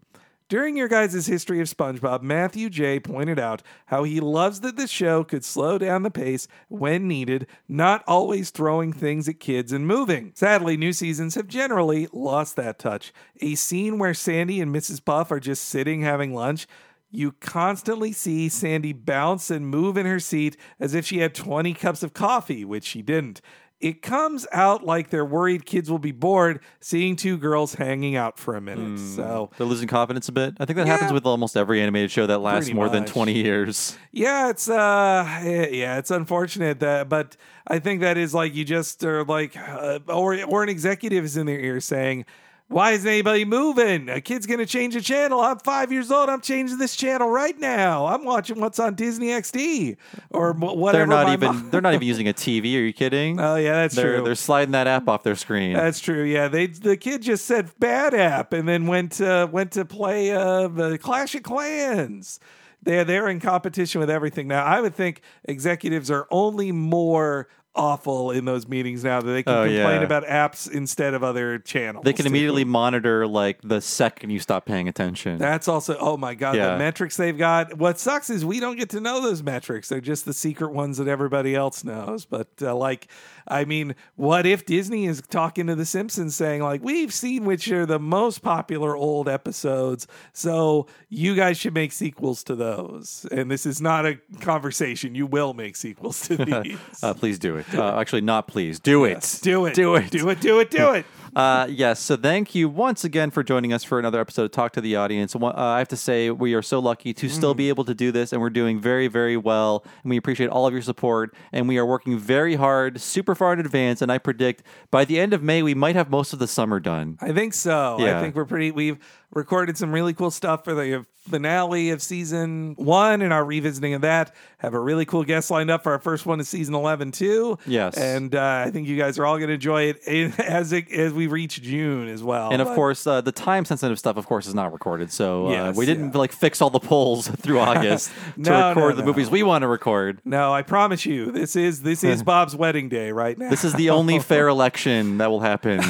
[0.48, 2.98] During your guys' history of SpongeBob, Matthew J.
[3.00, 7.46] pointed out how he loves that the show could slow down the pace when needed,
[7.68, 10.32] not always throwing things at kids and moving.
[10.34, 13.12] Sadly, new seasons have generally lost that touch.
[13.42, 15.04] A scene where Sandy and Mrs.
[15.04, 16.66] Puff are just sitting having lunch.
[17.10, 21.74] You constantly see Sandy bounce and move in her seat as if she had 20
[21.74, 23.42] cups of coffee, which she didn't.
[23.80, 28.36] It comes out like they're worried kids will be bored seeing two girls hanging out
[28.36, 28.98] for a minute.
[28.98, 30.54] So, They're losing confidence a bit.
[30.58, 30.94] I think that Yeah.
[30.94, 33.96] happens with almost every animated show that lasts more than 20 years.
[34.10, 37.36] yeah, it's uh yeah, it's unfortunate that but
[37.68, 41.36] I think that is like you just are like uh, or or an executive is
[41.36, 42.24] in their ear saying
[42.68, 44.08] why isn't anybody moving?
[44.10, 45.40] A kid's gonna change a channel.
[45.40, 46.28] I'm five years old.
[46.28, 48.06] I'm changing this channel right now.
[48.06, 49.96] I'm watching what's on Disney XD
[50.30, 50.98] or wh- whatever.
[50.98, 52.64] They're not even mom- they're not even using a TV.
[52.76, 53.40] Are you kidding?
[53.40, 54.24] Oh yeah, that's they're true.
[54.24, 55.72] they're sliding that app off their screen.
[55.72, 56.22] That's true.
[56.24, 60.30] Yeah, they the kid just said bad app and then went uh, went to play
[60.32, 62.38] uh, the Clash of Clans.
[62.82, 64.64] They're they're in competition with everything now.
[64.64, 69.52] I would think executives are only more awful in those meetings now that they can
[69.54, 70.02] Oh, complain yeah.
[70.02, 72.04] about apps instead of other channels.
[72.04, 72.28] They can too.
[72.30, 75.38] immediately monitor like the second you stop paying attention.
[75.38, 76.72] That's also oh my god Yeah.
[76.72, 77.78] the metrics they've got.
[77.78, 79.88] What sucks is we don't get to know those metrics.
[79.88, 82.24] They're just the secret ones that everybody else knows.
[82.24, 83.06] But uh, like,
[83.46, 87.70] I mean, what if Disney is talking to The Simpsons saying like we've seen which
[87.70, 93.24] are the most popular old episodes, so you guys should make sequels to those.
[93.30, 95.14] And this is not a conversation.
[95.14, 96.78] You will make sequels to these.
[97.02, 97.74] uh, please do it.
[97.74, 98.80] Uh, actually, not please.
[98.80, 99.38] Do it.
[99.42, 99.74] do it.
[99.74, 100.10] Do it.
[100.10, 100.40] Do it.
[100.40, 100.70] Do it.
[100.70, 101.06] Do it.
[101.34, 102.00] Uh, yes.
[102.00, 104.96] So thank you once again for joining us for another episode of Talk to the
[104.96, 105.34] Audience.
[105.36, 108.10] Uh, I have to say we are so lucky to still be able to do
[108.12, 109.84] this, and we're doing very, very well.
[110.02, 111.34] And we appreciate all of your support.
[111.52, 114.02] And we are working very hard, super far in advance.
[114.02, 116.80] And I predict by the end of May we might have most of the summer
[116.80, 117.18] done.
[117.20, 117.96] I think so.
[118.00, 118.18] Yeah.
[118.18, 118.70] I think we're pretty.
[118.70, 118.98] We've
[119.30, 124.00] recorded some really cool stuff for the finale of season one and our revisiting of
[124.00, 124.34] that.
[124.58, 127.58] Have a really cool guest lined up for our first one of season eleven too.
[127.66, 127.98] Yes.
[127.98, 130.00] and uh, I think you guys are all going to enjoy it
[130.38, 132.48] as it as we reach June as well.
[132.50, 135.12] And of But- course, uh, the time sensitive stuff, of course, is not recorded.
[135.12, 136.18] So uh, Yes, we didn't yeah.
[136.18, 139.06] like fix all the polls through August to No, no, record the no.
[139.08, 140.20] movies we want to record.
[140.24, 143.50] no, I promise you, this is this is Bob's wedding day right now.
[143.50, 145.80] This is the only fair election that will happen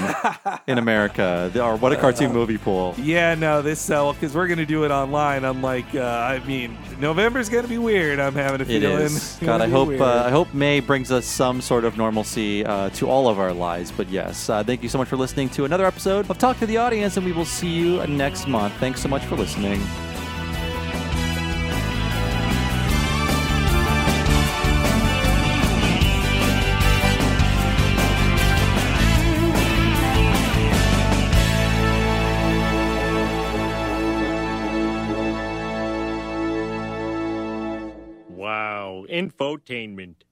[0.66, 1.50] in America.
[1.56, 2.94] Or What a Cartoon Movie poll.
[2.98, 5.44] Yeah, no, this so because we're gonna do it online.
[5.44, 8.18] Unlike, uh, I mean, November's gonna be weird.
[8.18, 9.02] I'm having a It feeling.
[9.04, 9.36] is.
[9.40, 13.08] God, I hope uh, I hope May brings us some sort of normalcy uh, to
[13.08, 13.92] all of our lives.
[13.94, 16.66] But yes, uh, thank you so much for listening to another episode of Talk to
[16.66, 18.72] the Audience, and we will see you next month.
[18.74, 19.80] Thanks so much for listening.
[38.28, 40.27] Wow, infotainment.